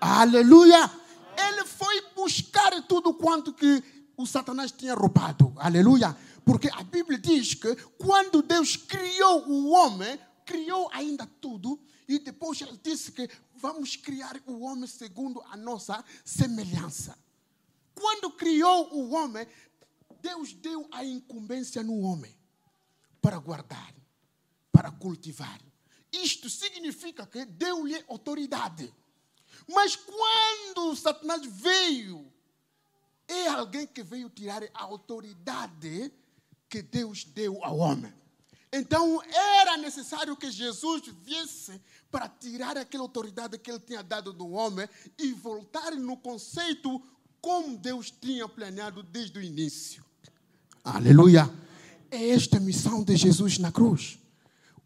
Aleluia! 0.00 0.90
Ele 1.36 1.64
foi 1.64 2.00
buscar 2.14 2.82
tudo 2.82 3.14
quanto 3.14 3.52
que 3.52 3.82
o 4.16 4.26
Satanás 4.26 4.72
tinha 4.72 4.94
roubado. 4.94 5.52
Aleluia! 5.56 6.16
Porque 6.44 6.68
a 6.72 6.82
Bíblia 6.82 7.18
diz 7.18 7.54
que 7.54 7.74
quando 7.98 8.42
Deus 8.42 8.76
criou 8.76 9.48
o 9.48 9.70
homem, 9.70 10.18
criou 10.44 10.88
ainda 10.92 11.26
tudo, 11.40 11.80
e 12.08 12.18
depois 12.18 12.60
ele 12.60 12.78
disse 12.82 13.10
que 13.10 13.28
vamos 13.56 13.96
criar 13.96 14.40
o 14.46 14.60
homem 14.60 14.86
segundo 14.86 15.42
a 15.50 15.56
nossa 15.56 16.04
semelhança. 16.24 17.18
Quando 17.94 18.30
criou 18.30 18.94
o 18.94 19.12
homem, 19.12 19.46
Deus 20.20 20.52
deu 20.52 20.88
a 20.92 21.04
incumbência 21.04 21.82
no 21.82 21.98
homem 22.00 22.34
para 23.20 23.38
guardar, 23.38 23.94
para 24.70 24.90
cultivar. 24.92 25.60
Isto 26.12 26.48
significa 26.48 27.26
que 27.26 27.44
deu-lhe 27.44 28.04
autoridade. 28.08 28.94
Mas 29.68 29.96
quando 29.96 30.94
Satanás 30.94 31.44
veio, 31.44 32.32
é 33.26 33.48
alguém 33.48 33.86
que 33.86 34.02
veio 34.02 34.30
tirar 34.30 34.62
a 34.74 34.82
autoridade 34.84 36.12
que 36.68 36.82
Deus 36.82 37.24
deu 37.24 37.62
ao 37.64 37.78
homem. 37.78 38.12
Então 38.72 39.22
era 39.22 39.76
necessário 39.76 40.36
que 40.36 40.50
Jesus 40.50 41.02
viesse 41.22 41.80
para 42.10 42.28
tirar 42.28 42.76
aquela 42.76 43.04
autoridade 43.04 43.58
que 43.58 43.70
ele 43.70 43.80
tinha 43.80 44.02
dado 44.02 44.32
do 44.32 44.50
homem 44.50 44.88
e 45.18 45.32
voltar 45.32 45.92
no 45.92 46.16
conceito 46.16 47.02
como 47.40 47.76
Deus 47.78 48.10
tinha 48.10 48.48
planeado 48.48 49.02
desde 49.02 49.38
o 49.38 49.42
início. 49.42 50.04
Aleluia! 50.84 51.50
É 52.10 52.30
esta 52.30 52.58
a 52.58 52.60
missão 52.60 53.02
de 53.02 53.16
Jesus 53.16 53.58
na 53.58 53.72
cruz. 53.72 54.18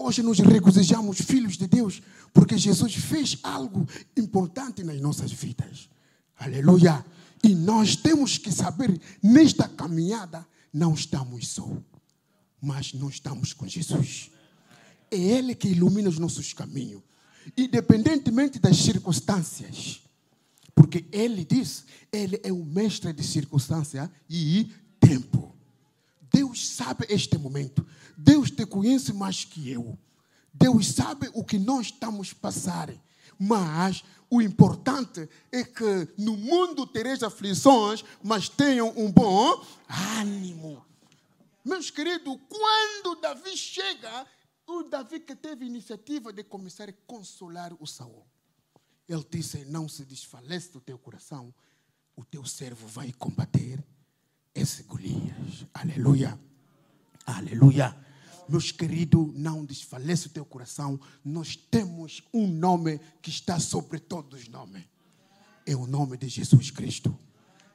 Hoje 0.02 0.22
nos 0.22 0.38
regozijamos, 0.38 1.18
filhos 1.20 1.58
de 1.58 1.66
Deus, 1.66 2.00
porque 2.32 2.56
Jesus 2.56 2.94
fez 2.94 3.38
algo 3.42 3.86
importante 4.16 4.82
nas 4.82 4.98
nossas 4.98 5.30
vidas. 5.30 5.90
Aleluia! 6.38 7.04
E 7.44 7.54
nós 7.54 7.96
temos 7.96 8.38
que 8.38 8.50
saber, 8.50 8.98
nesta 9.22 9.68
caminhada, 9.68 10.46
não 10.72 10.94
estamos 10.94 11.48
só, 11.48 11.70
mas 12.62 12.94
nós 12.94 13.14
estamos 13.14 13.52
com 13.52 13.68
Jesus. 13.68 14.30
É 15.10 15.18
Ele 15.18 15.54
que 15.54 15.68
ilumina 15.68 16.08
os 16.08 16.18
nossos 16.18 16.54
caminhos, 16.54 17.02
independentemente 17.54 18.58
das 18.58 18.78
circunstâncias. 18.78 20.00
Porque 20.74 21.04
Ele 21.12 21.44
diz, 21.44 21.84
Ele 22.10 22.40
é 22.42 22.50
o 22.50 22.64
mestre 22.64 23.12
de 23.12 23.22
circunstância 23.22 24.10
e 24.30 24.72
tempo. 24.98 25.54
Deus 26.32 26.68
sabe 26.68 27.06
este 27.08 27.36
momento. 27.36 27.86
Deus 28.16 28.50
te 28.50 28.64
conhece 28.66 29.12
mais 29.12 29.44
que 29.44 29.70
eu. 29.70 29.98
Deus 30.52 30.88
sabe 30.88 31.30
o 31.34 31.44
que 31.44 31.58
nós 31.58 31.86
estamos 31.86 32.32
passando. 32.32 33.00
Mas 33.38 34.04
o 34.28 34.40
importante 34.40 35.28
é 35.50 35.64
que 35.64 36.08
no 36.18 36.36
mundo 36.36 36.86
tereis 36.86 37.22
aflições, 37.22 38.04
mas 38.22 38.48
tenham 38.48 38.92
um 38.96 39.10
bom 39.10 39.64
ânimo. 40.18 40.84
Meus 41.64 41.90
queridos, 41.90 42.38
quando 42.48 43.20
Davi 43.20 43.56
chega, 43.56 44.26
o 44.66 44.82
Davi 44.84 45.20
que 45.20 45.34
teve 45.34 45.64
iniciativa 45.66 46.32
de 46.32 46.44
começar 46.44 46.88
a 46.88 46.92
consolar 47.06 47.72
o 47.80 47.86
Saul. 47.86 48.26
Ele 49.08 49.26
disse: 49.28 49.64
Não 49.64 49.88
se 49.88 50.04
desfalece 50.04 50.70
do 50.70 50.80
teu 50.80 50.98
coração, 50.98 51.52
o 52.14 52.24
teu 52.24 52.44
servo 52.44 52.86
vai 52.86 53.12
combater 53.12 53.82
esse 54.54 54.82
Golias. 54.84 55.66
Aleluia. 55.72 56.38
Aleluia. 57.26 57.96
Meus 58.48 58.72
queridos, 58.72 59.32
não 59.34 59.64
desfalece 59.64 60.26
o 60.26 60.30
teu 60.30 60.44
coração. 60.44 60.98
Nós 61.24 61.56
temos 61.56 62.22
um 62.34 62.48
nome 62.48 63.00
que 63.22 63.30
está 63.30 63.60
sobre 63.60 64.00
todos 64.00 64.40
os 64.40 64.48
nomes. 64.48 64.84
É 65.64 65.76
o 65.76 65.86
nome 65.86 66.16
de 66.16 66.28
Jesus 66.28 66.70
Cristo. 66.70 67.16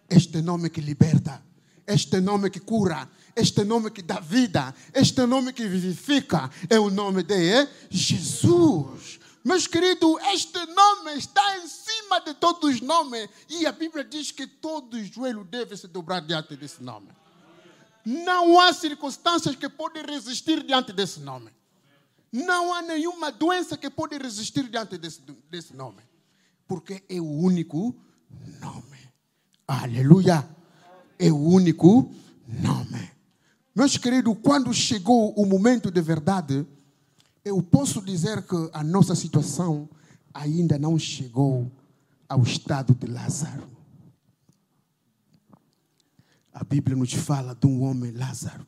Este 0.10 0.42
nome 0.42 0.70
que 0.70 0.82
liberta, 0.82 1.42
este 1.88 2.20
nome 2.20 2.50
que 2.50 2.60
cura, 2.60 3.10
este 3.36 3.64
nome 3.64 3.90
que 3.90 4.02
dá 4.02 4.20
vida, 4.20 4.74
este 4.94 5.26
nome 5.26 5.54
que 5.54 5.68
vivifica, 5.68 6.50
é 6.70 6.80
o 6.80 6.90
nome 6.90 7.24
de 7.24 7.68
Jesus. 7.90 9.20
Meus 9.44 9.68
queridos, 9.68 10.18
este 10.34 10.60
nome 10.66 11.05
de 12.26 12.34
todos 12.34 12.76
os 12.76 12.82
nomes. 12.82 13.30
E 13.50 13.66
a 13.66 13.72
Bíblia 13.72 14.04
diz 14.04 14.32
que 14.32 14.46
todo 14.48 15.02
joelho 15.04 15.44
deve 15.44 15.78
se 15.78 15.88
dobrar 15.88 16.22
diante 16.22 16.56
desse 16.56 16.84
nome. 16.84 17.08
Não 18.06 18.60
há 18.60 18.74
circunstâncias 18.74 19.56
que 19.56 19.70
podem 19.70 20.04
resistir 20.04 20.64
diante 20.64 20.92
desse 20.92 21.20
nome. 21.20 21.52
Não 22.32 22.74
há 22.74 22.82
nenhuma 22.82 23.32
doença 23.32 23.78
que 23.78 23.90
pode 23.90 24.18
resistir 24.18 24.68
diante 24.70 24.98
desse, 24.98 25.22
desse 25.50 25.74
nome. 25.74 26.02
Porque 26.68 27.04
é 27.08 27.20
o 27.20 27.30
único 27.30 27.96
nome. 28.60 28.98
Aleluia. 29.68 30.48
É 31.18 31.32
o 31.32 31.38
único 31.38 32.12
nome. 32.48 33.12
Meus 33.74 33.98
queridos, 33.98 34.38
quando 34.44 34.74
chegou 34.74 35.34
o 35.34 35.46
momento 35.46 35.90
de 35.90 36.02
verdade, 36.02 36.66
eu 37.44 37.62
posso 37.62 38.02
dizer 38.02 38.44
que 38.44 38.70
a 38.74 38.84
nossa 38.84 39.16
situação 39.16 39.90
ainda 40.34 40.78
não 40.78 41.00
chegou 41.00 41.72
ao 42.28 42.42
estado 42.44 42.94
de 42.94 43.08
Lázaro. 43.08 43.70
A 46.54 46.64
Bíblia 46.64 46.96
nos 46.96 47.14
fala 47.14 47.54
de 47.54 47.68
um 47.68 47.84
homem 47.84 48.12
Lázaro, 48.12 48.66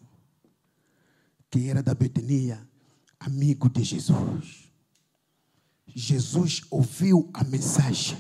que 1.50 1.70
era 1.70 1.82
da 1.82 1.94
Betania, 1.94 2.68
amigo 3.20 3.70
de 3.70 3.84
Jesus. 3.84 4.72
Jesus 5.88 6.62
ouviu 6.70 7.30
a 7.34 7.44
mensagem. 7.44 8.18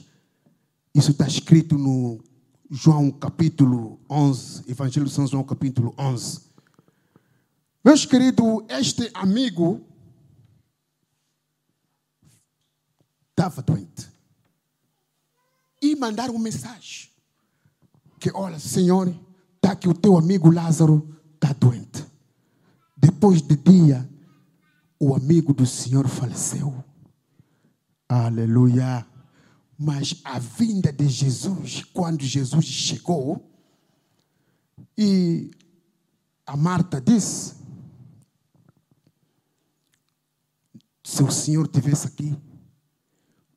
Isso 0.95 1.11
está 1.11 1.27
escrito 1.27 1.77
no 1.77 2.23
João 2.71 3.11
capítulo 3.11 3.99
11, 4.09 4.63
Evangelho 4.67 5.05
de 5.05 5.11
São 5.11 5.27
João 5.27 5.43
capítulo 5.43 5.93
11. 5.97 6.41
Meus 7.83 8.05
queridos, 8.05 8.63
este 8.69 9.09
amigo 9.13 9.85
estava 13.29 13.61
doente. 13.61 14.16
E 15.81 15.95
mandaram 15.95 16.33
uma 16.33 16.43
mensagem. 16.43 17.09
Que, 18.19 18.31
olha, 18.33 18.59
Senhor, 18.59 19.13
está 19.55 19.75
que 19.75 19.87
o 19.87 19.93
teu 19.93 20.17
amigo 20.17 20.51
Lázaro 20.51 21.15
está 21.35 21.53
doente. 21.53 22.05
Depois 22.95 23.41
de 23.41 23.55
dia, 23.55 24.09
o 24.99 25.13
amigo 25.15 25.53
do 25.53 25.65
Senhor 25.65 26.07
faleceu. 26.07 26.83
Aleluia. 28.09 29.05
Mas 29.77 30.19
a 30.23 30.39
vinda 30.39 30.91
de 30.91 31.07
Jesus, 31.07 31.83
quando 31.93 32.23
Jesus 32.23 32.65
chegou, 32.65 33.47
e 34.97 35.51
a 36.45 36.57
Marta 36.57 36.99
disse: 36.99 37.55
Se 41.03 41.21
o 41.21 41.29
Senhor 41.29 41.65
estivesse 41.65 42.07
aqui, 42.07 42.35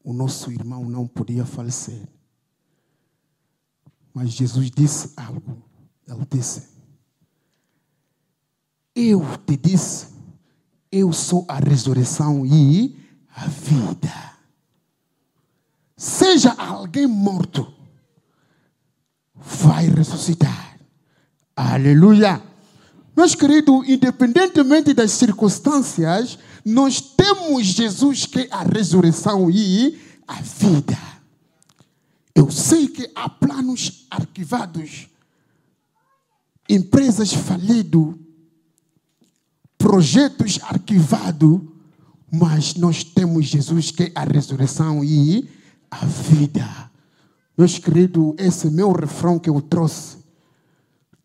o 0.02 0.12
nosso 0.12 0.50
irmão 0.50 0.88
não 0.88 1.06
podia 1.06 1.44
falecer. 1.44 2.08
Mas 4.12 4.30
Jesus 4.30 4.70
disse 4.70 5.12
algo. 5.16 5.62
Ele 6.06 6.26
disse: 6.28 6.68
Eu 8.94 9.22
te 9.46 9.56
disse, 9.56 10.08
eu 10.90 11.12
sou 11.12 11.44
a 11.48 11.58
ressurreição 11.58 12.44
e 12.44 12.98
a 13.36 13.46
vida. 13.46 14.30
Seja 15.96 16.53
alguém 16.53 17.07
morto, 17.07 17.72
vai 19.34 19.86
ressuscitar. 19.86 20.80
Aleluia. 21.55 22.49
Meus 23.20 23.34
queridos, 23.34 23.86
independentemente 23.86 24.94
das 24.94 25.10
circunstâncias, 25.10 26.38
nós 26.64 27.02
temos 27.02 27.66
Jesus 27.66 28.24
que 28.24 28.38
é 28.38 28.48
a 28.50 28.62
ressurreição 28.62 29.50
e 29.50 30.00
a 30.26 30.40
vida. 30.40 30.96
Eu 32.34 32.50
sei 32.50 32.88
que 32.88 33.10
há 33.14 33.28
planos 33.28 34.06
arquivados, 34.10 35.06
empresas 36.66 37.30
falidas, 37.30 38.14
projetos 39.76 40.58
arquivados, 40.62 41.60
mas 42.32 42.74
nós 42.74 43.04
temos 43.04 43.44
Jesus 43.44 43.90
que 43.90 44.04
é 44.04 44.12
a 44.14 44.24
ressurreição 44.24 45.04
e 45.04 45.46
a 45.90 46.06
vida. 46.06 46.90
Meus 47.58 47.78
queridos, 47.78 48.34
esse 48.38 48.68
é 48.68 48.70
meu 48.70 48.90
refrão 48.92 49.38
que 49.38 49.50
eu 49.50 49.60
trouxe. 49.60 50.16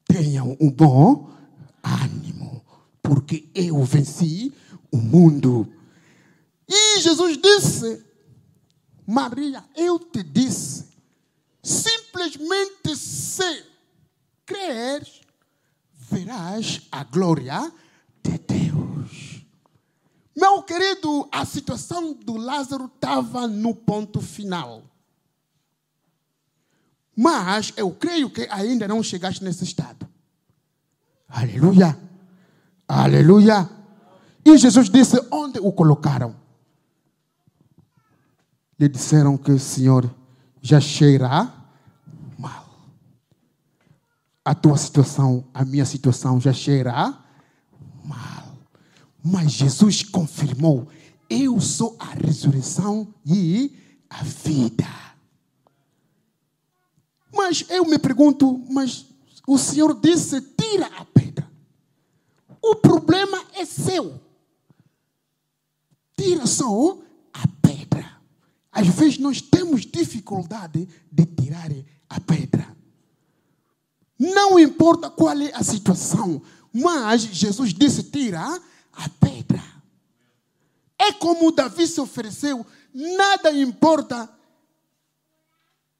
Tenham 0.05 0.57
um 0.59 0.69
bom 0.69 1.33
porque 3.05 3.49
eu 3.53 3.83
venci 3.83 4.53
o 4.91 4.97
mundo. 4.97 5.71
E 6.67 6.99
Jesus 6.99 7.37
disse: 7.37 8.03
Maria, 9.05 9.63
eu 9.75 9.99
te 9.99 10.23
disse, 10.23 10.85
Simplesmente 11.65 12.95
se 12.95 13.65
creres, 14.45 15.21
verás 15.95 16.81
a 16.91 17.03
glória 17.03 17.73
de 18.23 18.37
Deus. 18.37 19.43
Meu 20.37 20.61
querido, 20.61 21.27
a 21.31 21.43
situação 21.43 22.13
do 22.13 22.37
Lázaro 22.37 22.85
estava 22.85 23.47
no 23.47 23.73
ponto 23.73 24.21
final. 24.21 24.83
Mas 27.15 27.73
eu 27.77 27.91
creio 27.91 28.29
que 28.29 28.47
ainda 28.51 28.87
não 28.87 29.01
chegaste 29.01 29.43
nesse 29.43 29.63
estado. 29.63 30.07
Aleluia. 31.27 31.97
Aleluia. 32.87 33.69
E 34.43 34.57
Jesus 34.57 34.89
disse: 34.89 35.19
Onde 35.31 35.59
o 35.59 35.71
colocaram? 35.71 36.35
Lhe 38.79 38.87
disseram 38.87 39.37
que, 39.37 39.57
Senhor, 39.57 40.13
já 40.61 40.79
cheira 40.79 41.51
mal. 42.37 42.65
A 44.43 44.53
tua 44.53 44.77
situação, 44.77 45.45
a 45.53 45.65
minha 45.65 45.85
situação 45.85 46.39
já 46.39 46.53
cheira 46.53 47.17
mal. 48.03 48.57
Mas 49.23 49.53
Jesus 49.53 50.03
confirmou: 50.03 50.87
Eu 51.29 51.59
sou 51.59 51.97
a 51.99 52.13
ressurreição 52.13 53.07
e 53.25 53.75
a 54.09 54.23
vida. 54.23 54.85
Mas 57.33 57.65
eu 57.69 57.85
me 57.85 57.97
pergunto, 57.97 58.63
mas 58.69 59.07
o 59.47 59.57
Senhor 59.57 59.99
disse: 59.99 60.39
tira 60.41 60.85
a. 60.85 61.14
O 62.67 62.75
problema 62.77 63.45
é 63.53 63.63
seu. 63.63 64.19
Tira 66.17 66.47
só 66.47 66.97
a 67.31 67.47
pedra. 67.61 68.19
Às 68.71 68.87
vezes 68.87 69.19
nós 69.19 69.39
temos 69.39 69.85
dificuldade 69.85 70.87
de 71.11 71.25
tirar 71.27 71.69
a 72.09 72.19
pedra. 72.19 72.75
Não 74.17 74.57
importa 74.57 75.11
qual 75.11 75.39
é 75.39 75.51
a 75.53 75.61
situação, 75.61 76.41
mas 76.73 77.21
Jesus 77.21 77.71
disse: 77.71 78.01
tira 78.01 78.41
a 78.93 79.09
pedra. 79.09 79.63
É 80.97 81.13
como 81.13 81.51
Davi 81.51 81.85
se 81.85 82.01
ofereceu, 82.01 82.65
nada 82.91 83.51
importa 83.51 84.27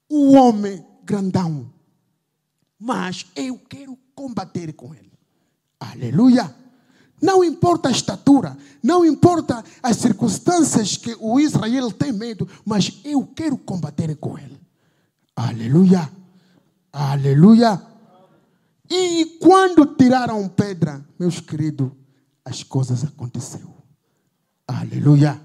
o 0.10 0.32
homem 0.32 0.84
grandão, 1.04 1.72
mas 2.80 3.28
eu 3.36 3.60
quero 3.60 3.96
combater 4.16 4.74
com 4.74 4.96
ele. 4.96 5.05
Aleluia! 5.92 6.54
Não 7.22 7.44
importa 7.44 7.90
a 7.90 7.92
estatura, 7.92 8.58
não 8.84 9.06
importa 9.06 9.64
as 9.82 9.98
circunstâncias 9.98 10.98
que 10.98 11.16
o 11.20 11.40
Israel 11.40 11.92
tem 11.92 12.12
medo, 12.12 12.48
mas 12.66 13.00
eu 13.04 13.26
quero 13.26 13.58
combater 13.58 14.16
com 14.18 14.38
ele. 14.38 14.60
Aleluia! 15.36 16.10
Aleluia! 16.92 17.82
E 18.90 19.38
quando 19.42 19.86
tiraram 19.96 20.48
pedra, 20.48 21.04
meus 21.18 21.40
queridos, 21.40 21.92
as 22.44 22.64
coisas 22.64 23.04
aconteceram. 23.04 23.74
Aleluia! 24.68 25.42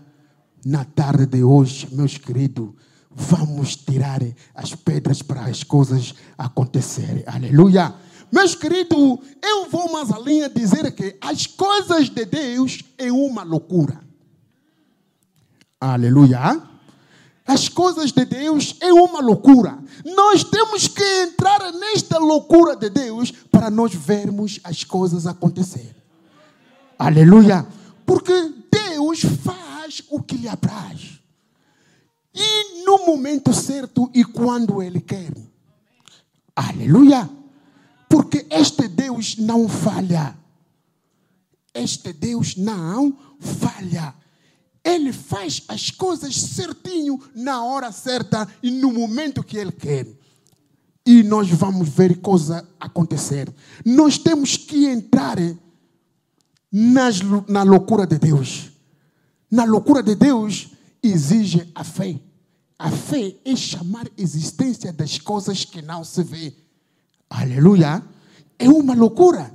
Na 0.64 0.84
tarde 0.84 1.24
de 1.24 1.42
hoje, 1.42 1.88
meus 1.92 2.18
queridos, 2.18 2.70
vamos 3.10 3.76
tirar 3.76 4.20
as 4.54 4.74
pedras 4.74 5.22
para 5.22 5.44
as 5.44 5.62
coisas 5.62 6.14
acontecerem. 6.36 7.24
Aleluia! 7.26 7.94
Meus 8.32 8.54
queridos, 8.54 9.18
eu 9.42 9.68
vou 9.68 9.90
mais 9.90 10.10
além 10.10 10.44
a 10.44 10.48
dizer 10.48 10.90
que 10.92 11.16
as 11.20 11.46
coisas 11.46 12.08
de 12.08 12.24
Deus 12.24 12.82
é 12.96 13.10
uma 13.10 13.42
loucura. 13.42 14.00
Aleluia! 15.80 16.62
As 17.46 17.68
coisas 17.68 18.12
de 18.12 18.24
Deus 18.24 18.76
é 18.80 18.92
uma 18.92 19.20
loucura. 19.20 19.76
Nós 20.04 20.44
temos 20.44 20.86
que 20.86 21.02
entrar 21.22 21.72
nesta 21.72 22.18
loucura 22.18 22.76
de 22.76 22.88
Deus 22.88 23.32
para 23.50 23.68
nós 23.70 23.92
vermos 23.92 24.60
as 24.62 24.84
coisas 24.84 25.26
acontecer. 25.26 25.96
Aleluia! 26.96 27.66
Porque 28.06 28.52
Deus 28.70 29.22
faz 29.22 30.02
o 30.08 30.22
que 30.22 30.36
lhe 30.36 30.48
apraz. 30.48 31.18
E 32.32 32.84
no 32.84 33.06
momento 33.06 33.52
certo 33.52 34.08
e 34.14 34.22
quando 34.22 34.80
Ele 34.80 35.00
quer. 35.00 35.32
Aleluia! 36.54 37.39
Porque 38.10 38.44
este 38.50 38.88
Deus 38.88 39.36
não 39.36 39.68
falha. 39.68 40.36
Este 41.72 42.12
Deus 42.12 42.56
não 42.56 43.16
falha. 43.38 44.12
Ele 44.82 45.12
faz 45.12 45.62
as 45.68 45.92
coisas 45.92 46.34
certinho, 46.34 47.22
na 47.36 47.64
hora 47.64 47.92
certa 47.92 48.48
e 48.60 48.70
no 48.72 48.92
momento 48.92 49.44
que 49.44 49.56
Ele 49.56 49.70
quer. 49.70 50.08
E 51.06 51.22
nós 51.22 51.48
vamos 51.50 51.88
ver 51.88 52.18
coisa 52.18 52.68
acontecer. 52.80 53.48
Nós 53.84 54.18
temos 54.18 54.56
que 54.56 54.86
entrar 54.86 55.38
nas, 56.72 57.20
na 57.46 57.62
loucura 57.62 58.06
de 58.08 58.18
Deus. 58.18 58.72
Na 59.48 59.64
loucura 59.64 60.02
de 60.02 60.16
Deus 60.16 60.70
exige 61.00 61.70
a 61.76 61.84
fé. 61.84 62.18
A 62.76 62.90
fé 62.90 63.36
é 63.44 63.54
chamar 63.54 64.06
a 64.06 64.20
existência 64.20 64.92
das 64.92 65.16
coisas 65.16 65.64
que 65.64 65.80
não 65.80 66.02
se 66.02 66.24
vê. 66.24 66.54
Aleluia. 67.30 68.02
É 68.58 68.68
uma 68.68 68.94
loucura. 68.94 69.54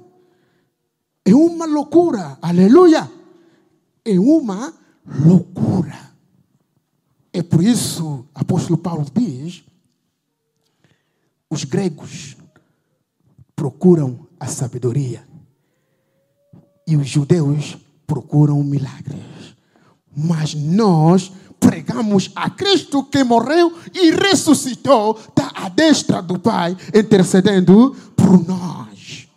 É 1.26 1.36
uma 1.36 1.66
loucura. 1.66 2.38
Aleluia. 2.42 3.12
É 4.06 4.18
uma 4.18 4.74
loucura. 5.06 6.16
É 7.34 7.44
por 7.44 7.62
isso, 7.62 8.26
apóstolo 8.34 8.78
Paulo 8.78 9.06
diz: 9.14 9.64
os 11.50 11.66
gregos 11.66 12.38
procuram 13.56 14.26
a 14.40 14.48
sabedoria 14.48 15.28
e 16.88 16.96
os 16.96 17.08
judeus 17.08 17.78
procuram 18.08 18.64
milagres. 18.64 19.56
Mas 20.16 20.54
nós 20.54 21.32
pregamos 21.66 22.32
a 22.36 22.50
Cristo 22.52 23.04
que 23.04 23.24
morreu 23.24 23.74
e 23.92 24.12
ressuscitou, 24.12 25.18
está 25.18 25.52
à 25.56 25.68
destra 25.68 26.22
do 26.22 26.38
Pai, 26.38 26.78
intercedendo 26.94 27.96
por 28.16 28.46
nós. 28.48 29.28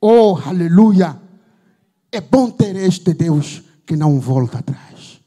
Oh, 0.00 0.36
aleluia! 0.44 1.16
É 2.10 2.20
bom 2.20 2.50
ter 2.50 2.74
este 2.76 3.14
Deus 3.14 3.62
que 3.86 3.96
não 3.96 4.18
volta 4.18 4.58
atrás. 4.58 5.20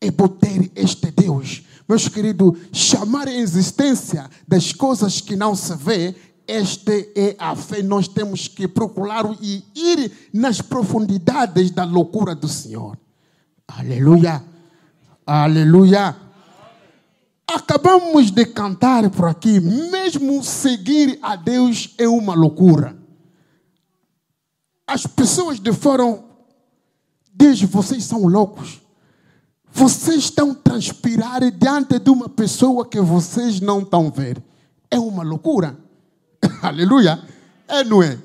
É 0.00 0.10
bom 0.10 0.28
ter 0.28 0.70
este 0.76 1.10
Deus, 1.10 1.62
meus 1.88 2.08
queridos, 2.08 2.56
chamar 2.72 3.26
a 3.28 3.34
existência 3.34 4.30
das 4.46 4.72
coisas 4.72 5.20
que 5.20 5.34
não 5.36 5.54
se 5.54 5.74
vê. 5.76 6.14
Esta 6.46 6.92
é 6.92 7.36
a 7.38 7.54
fé. 7.54 7.82
Nós 7.82 8.08
temos 8.08 8.48
que 8.48 8.66
procurar 8.66 9.24
e 9.40 9.64
ir 9.74 10.12
nas 10.32 10.60
profundidades 10.60 11.70
da 11.70 11.84
loucura 11.84 12.34
do 12.34 12.48
Senhor. 12.48 12.98
Aleluia. 13.68 14.51
Aleluia. 15.26 16.16
Acabamos 17.46 18.30
de 18.30 18.46
cantar 18.46 19.08
por 19.10 19.28
aqui, 19.28 19.60
mesmo 19.60 20.42
seguir 20.42 21.18
a 21.22 21.36
Deus 21.36 21.94
é 21.98 22.08
uma 22.08 22.34
loucura. 22.34 22.96
As 24.86 25.06
pessoas 25.06 25.60
de 25.60 25.72
fora 25.72 26.04
dizem: 27.32 27.66
vocês 27.66 28.04
são 28.04 28.26
loucos. 28.26 28.80
Vocês 29.70 30.24
estão 30.24 30.54
transpirar 30.54 31.40
diante 31.50 31.98
de 31.98 32.10
uma 32.10 32.28
pessoa 32.28 32.86
que 32.86 33.00
vocês 33.00 33.60
não 33.60 33.80
estão 33.80 34.10
vendo. 34.10 34.42
É 34.90 34.98
uma 34.98 35.22
loucura. 35.22 35.78
Aleluia. 36.60 37.22
É, 37.66 37.82
não 37.84 38.02
é? 38.02 38.18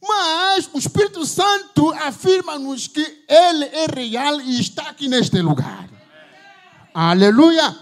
Mas 0.00 0.70
o 0.72 0.78
Espírito 0.78 1.26
Santo 1.26 1.90
afirma-nos 1.90 2.86
que 2.86 3.00
Ele 3.28 3.64
é 3.64 3.86
real 3.92 4.40
e 4.40 4.60
está 4.60 4.90
aqui 4.90 5.08
neste 5.08 5.40
lugar. 5.42 5.99
Aleluia! 6.94 7.76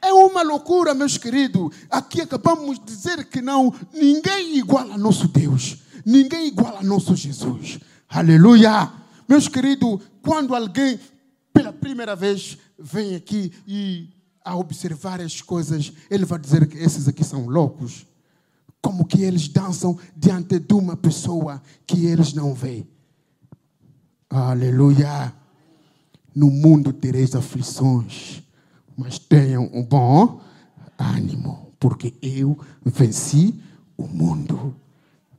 É 0.00 0.12
uma 0.12 0.42
loucura, 0.42 0.94
meus 0.94 1.18
queridos. 1.18 1.74
Aqui 1.90 2.20
acabamos 2.20 2.78
de 2.78 2.84
dizer 2.84 3.24
que 3.26 3.40
não, 3.40 3.72
ninguém 3.92 4.56
iguala 4.56 4.94
a 4.94 4.98
nosso 4.98 5.28
Deus. 5.28 5.78
Ninguém 6.04 6.48
iguala 6.48 6.80
a 6.80 6.82
nosso 6.82 7.14
Jesus. 7.14 7.78
Aleluia! 8.08 8.92
Meus 9.28 9.48
queridos, 9.48 10.00
quando 10.22 10.54
alguém 10.54 10.98
pela 11.52 11.72
primeira 11.72 12.16
vez 12.16 12.56
vem 12.78 13.14
aqui 13.14 13.52
e 13.66 14.08
a 14.44 14.56
observar 14.56 15.20
as 15.20 15.42
coisas, 15.42 15.92
ele 16.08 16.24
vai 16.24 16.38
dizer 16.38 16.66
que 16.66 16.78
esses 16.78 17.06
aqui 17.08 17.22
são 17.22 17.46
loucos. 17.46 18.06
Como 18.80 19.04
que 19.04 19.22
eles 19.22 19.48
dançam 19.48 19.98
diante 20.16 20.58
de 20.58 20.74
uma 20.74 20.96
pessoa 20.96 21.60
que 21.86 22.06
eles 22.06 22.32
não 22.32 22.54
veem. 22.54 22.88
Aleluia! 24.30 25.34
No 26.38 26.52
mundo 26.52 26.92
tereis 26.92 27.34
aflições, 27.34 28.44
mas 28.96 29.18
tenham 29.18 29.68
um 29.74 29.82
bom 29.82 30.40
ânimo, 30.96 31.72
porque 31.80 32.14
eu 32.22 32.56
venci 32.84 33.60
o 33.96 34.06
mundo. 34.06 34.72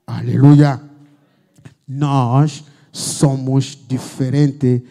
Aleluia. 0.06 0.82
Nós 1.88 2.66
somos 2.92 3.80
diferentes 3.88 4.82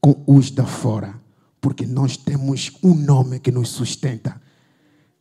com 0.00 0.24
os 0.26 0.50
da 0.50 0.64
fora, 0.64 1.20
porque 1.60 1.84
nós 1.84 2.16
temos 2.16 2.72
um 2.82 2.94
nome 2.94 3.38
que 3.38 3.52
nos 3.52 3.68
sustenta. 3.68 4.40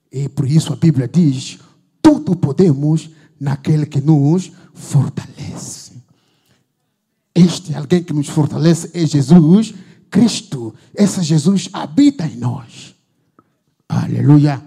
E 0.09 0.29
por 0.29 0.47
isso 0.47 0.71
a 0.71 0.77
Bíblia 0.77 1.09
diz: 1.09 1.59
tudo 2.01 2.37
podemos 2.37 3.09
naquele 3.37 3.85
que 3.85 3.99
nos 3.99 4.49
fortalece. 4.73 5.91
Este 7.35 7.75
alguém 7.75 8.01
que 8.01 8.13
nos 8.13 8.29
fortalece 8.29 8.91
é 8.93 9.05
Jesus 9.05 9.73
Cristo. 10.11 10.75
Esse 10.93 11.23
Jesus 11.23 11.69
habita 11.73 12.27
em 12.27 12.35
nós. 12.35 12.93
Aleluia. 13.87 14.61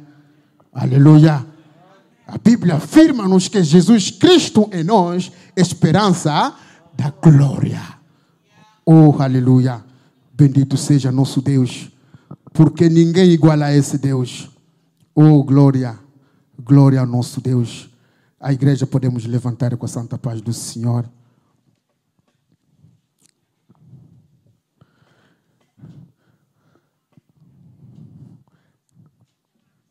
Aleluia. 0.72 1.47
A 2.26 2.38
Bíblia 2.38 2.76
afirma-nos 2.76 3.49
que 3.49 3.62
Jesus 3.62 4.11
Cristo 4.11 4.68
em 4.72 4.82
nós, 4.82 5.30
esperança 5.55 6.57
da 6.97 7.11
glória. 7.11 7.80
Oh, 8.84 9.14
aleluia. 9.18 9.84
Bendito 10.32 10.76
seja 10.76 11.12
nosso 11.12 11.40
Deus, 11.40 11.90
porque 12.53 12.88
ninguém 12.88 13.30
iguala 13.30 13.66
a 13.66 13.76
esse 13.76 13.99
Deus. 13.99 14.51
Oh, 15.14 15.45
glória, 15.45 15.99
glória 16.59 16.99
ao 16.99 17.07
nosso 17.07 17.40
Deus. 17.40 17.90
A 18.40 18.53
igreja 18.53 18.86
podemos 18.86 19.26
levantar 19.26 19.76
com 19.76 19.84
a 19.84 19.88
santa 19.88 20.18
paz 20.18 20.40
do 20.40 20.53
Senhor. 20.53 21.09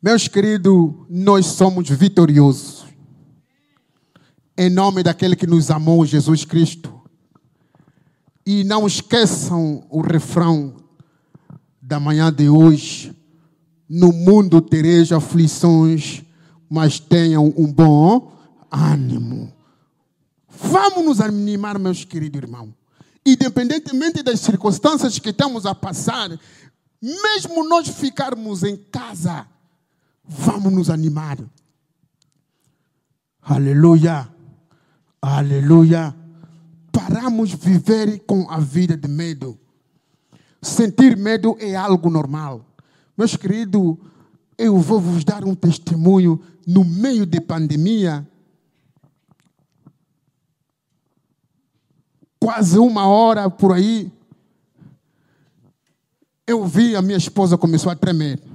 Meus 0.04 0.28
queridos, 0.28 0.94
nós 1.10 1.46
somos 1.46 1.90
vitoriosos. 1.90 2.84
Em 4.58 4.70
nome 4.70 5.02
daquele 5.02 5.34
que 5.34 5.48
nos 5.48 5.72
amou, 5.72 6.06
Jesus 6.06 6.44
Cristo. 6.44 6.94
E 8.46 8.66
não 8.66 8.86
esqueçam 8.86 9.88
o 9.90 10.02
refrão 10.02 10.76
da 11.82 12.02
manhã 12.02 12.34
de 12.34 12.50
hoje. 12.50 13.16
No 13.88 14.12
mundo 14.12 14.60
tereis 14.60 15.10
aflições, 15.14 16.22
mas 16.70 17.00
tenham 17.00 17.54
um 17.56 17.72
bom 17.72 18.34
ânimo. 18.70 19.54
Vamos 20.50 21.06
nos 21.06 21.22
animar, 21.22 21.80
meus 21.80 22.04
queridos 22.04 22.42
irmãos. 22.42 22.74
Independentemente 23.26 24.22
das 24.22 24.42
circunstâncias 24.42 25.18
que 25.18 25.30
estamos 25.30 25.66
a 25.66 25.74
passar, 25.74 26.30
mesmo 27.02 27.66
nós 27.70 27.88
ficarmos 27.88 28.64
em 28.64 28.76
casa, 28.76 29.48
Vamos 30.24 30.72
nos 30.72 30.90
animar. 30.90 31.38
Aleluia. 33.42 34.30
Aleluia. 35.22 36.16
Paramos 36.92 37.54
viver 37.54 38.20
com 38.26 38.50
a 38.50 38.60
vida 38.60 38.96
de 38.96 39.08
medo. 39.08 39.60
Sentir 40.62 41.18
medo 41.18 41.58
é 41.60 41.76
algo 41.76 42.10
normal. 42.10 42.66
Meus 43.18 43.36
queridos, 43.36 43.98
eu 44.58 44.78
vou 44.80 45.00
vos 45.00 45.24
dar 45.24 45.44
um 45.44 45.54
testemunho 45.54 46.42
no 46.66 46.86
meio 46.86 47.26
de 47.26 47.42
pandemia. 47.42 48.28
Quase 52.40 52.78
uma 52.78 53.08
hora 53.08 53.50
por 53.50 53.74
aí, 53.74 54.12
eu 56.46 56.66
vi 56.66 56.96
a 56.96 57.02
minha 57.02 57.18
esposa 57.18 57.58
começou 57.58 57.92
a 57.92 57.96
tremer. 57.96 58.53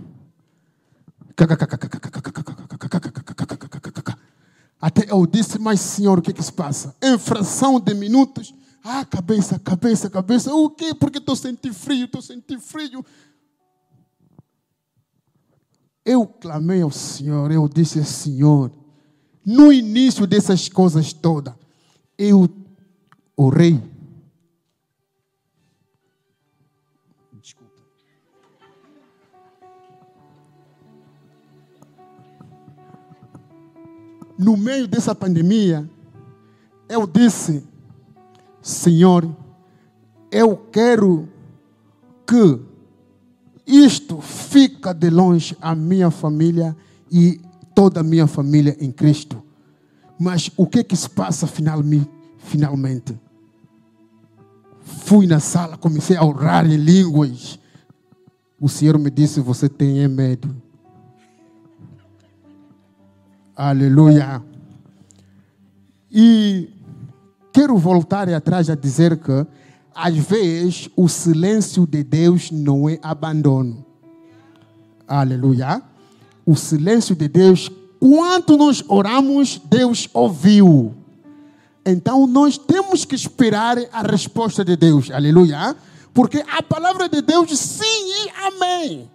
Até 4.80 5.12
eu 5.12 5.26
disse, 5.26 5.58
mas 5.58 5.80
senhor, 5.80 6.18
o 6.18 6.22
que, 6.22 6.32
que 6.32 6.42
se 6.42 6.52
passa? 6.52 6.96
Em 7.02 7.18
fração 7.18 7.78
de 7.80 7.94
minutos, 7.94 8.54
ah, 8.82 9.04
cabeça, 9.04 9.58
cabeça, 9.58 10.08
cabeça. 10.08 10.54
O 10.54 10.70
quê? 10.70 10.94
Porque 10.94 11.18
estou 11.18 11.36
sentindo 11.36 11.74
frio, 11.74 12.06
estou 12.06 12.22
sentindo 12.22 12.60
frio. 12.60 13.04
Eu 16.04 16.26
clamei 16.26 16.80
ao 16.80 16.90
Senhor, 16.90 17.50
eu 17.50 17.68
disse, 17.68 18.02
Senhor, 18.04 18.72
no 19.44 19.72
início 19.72 20.26
dessas 20.26 20.68
coisas 20.68 21.12
todas, 21.12 21.54
eu 22.16 22.48
orei 23.36 23.80
no 34.38 34.56
meio 34.56 34.86
dessa 34.86 35.14
pandemia, 35.14 35.88
eu 36.88 37.06
disse: 37.06 37.64
Senhor, 38.62 39.28
eu 40.30 40.56
quero 40.70 41.28
que 42.24 42.60
isto 43.66 44.20
fica 44.20 44.94
de 44.94 45.10
longe 45.10 45.56
a 45.60 45.74
minha 45.74 46.10
família 46.10 46.76
e 47.10 47.40
toda 47.74 48.00
a 48.00 48.04
minha 48.04 48.26
família 48.26 48.76
em 48.80 48.92
Cristo. 48.92 49.42
Mas 50.18 50.50
o 50.56 50.66
que 50.66 50.82
que 50.84 50.96
se 50.96 51.10
passa 51.10 51.46
finalmente? 51.46 53.18
Fui 54.80 55.26
na 55.26 55.40
sala, 55.40 55.76
comecei 55.76 56.16
a 56.16 56.24
orar 56.24 56.66
em 56.66 56.76
línguas. 56.76 57.58
O 58.60 58.68
Senhor 58.68 58.98
me 58.98 59.10
disse: 59.10 59.40
Você 59.40 59.68
tem 59.68 60.06
medo. 60.08 60.67
Aleluia. 63.58 64.40
E 66.08 66.68
quero 67.52 67.76
voltar 67.76 68.28
atrás 68.28 68.70
a 68.70 68.76
dizer 68.76 69.16
que, 69.16 69.44
às 69.92 70.16
vezes, 70.16 70.88
o 70.94 71.08
silêncio 71.08 71.84
de 71.84 72.04
Deus 72.04 72.52
não 72.52 72.88
é 72.88 73.00
abandono. 73.02 73.84
Aleluia. 75.08 75.82
O 76.46 76.54
silêncio 76.54 77.16
de 77.16 77.26
Deus, 77.26 77.68
quando 77.98 78.56
nós 78.56 78.84
oramos, 78.86 79.60
Deus 79.64 80.08
ouviu. 80.14 80.94
Então 81.84 82.28
nós 82.28 82.56
temos 82.56 83.04
que 83.04 83.16
esperar 83.16 83.76
a 83.90 84.02
resposta 84.02 84.64
de 84.64 84.76
Deus. 84.76 85.10
Aleluia. 85.10 85.74
Porque 86.14 86.44
a 86.48 86.62
palavra 86.62 87.08
de 87.08 87.20
Deus, 87.22 87.58
sim 87.58 87.84
e 88.24 88.30
amém. 88.46 89.10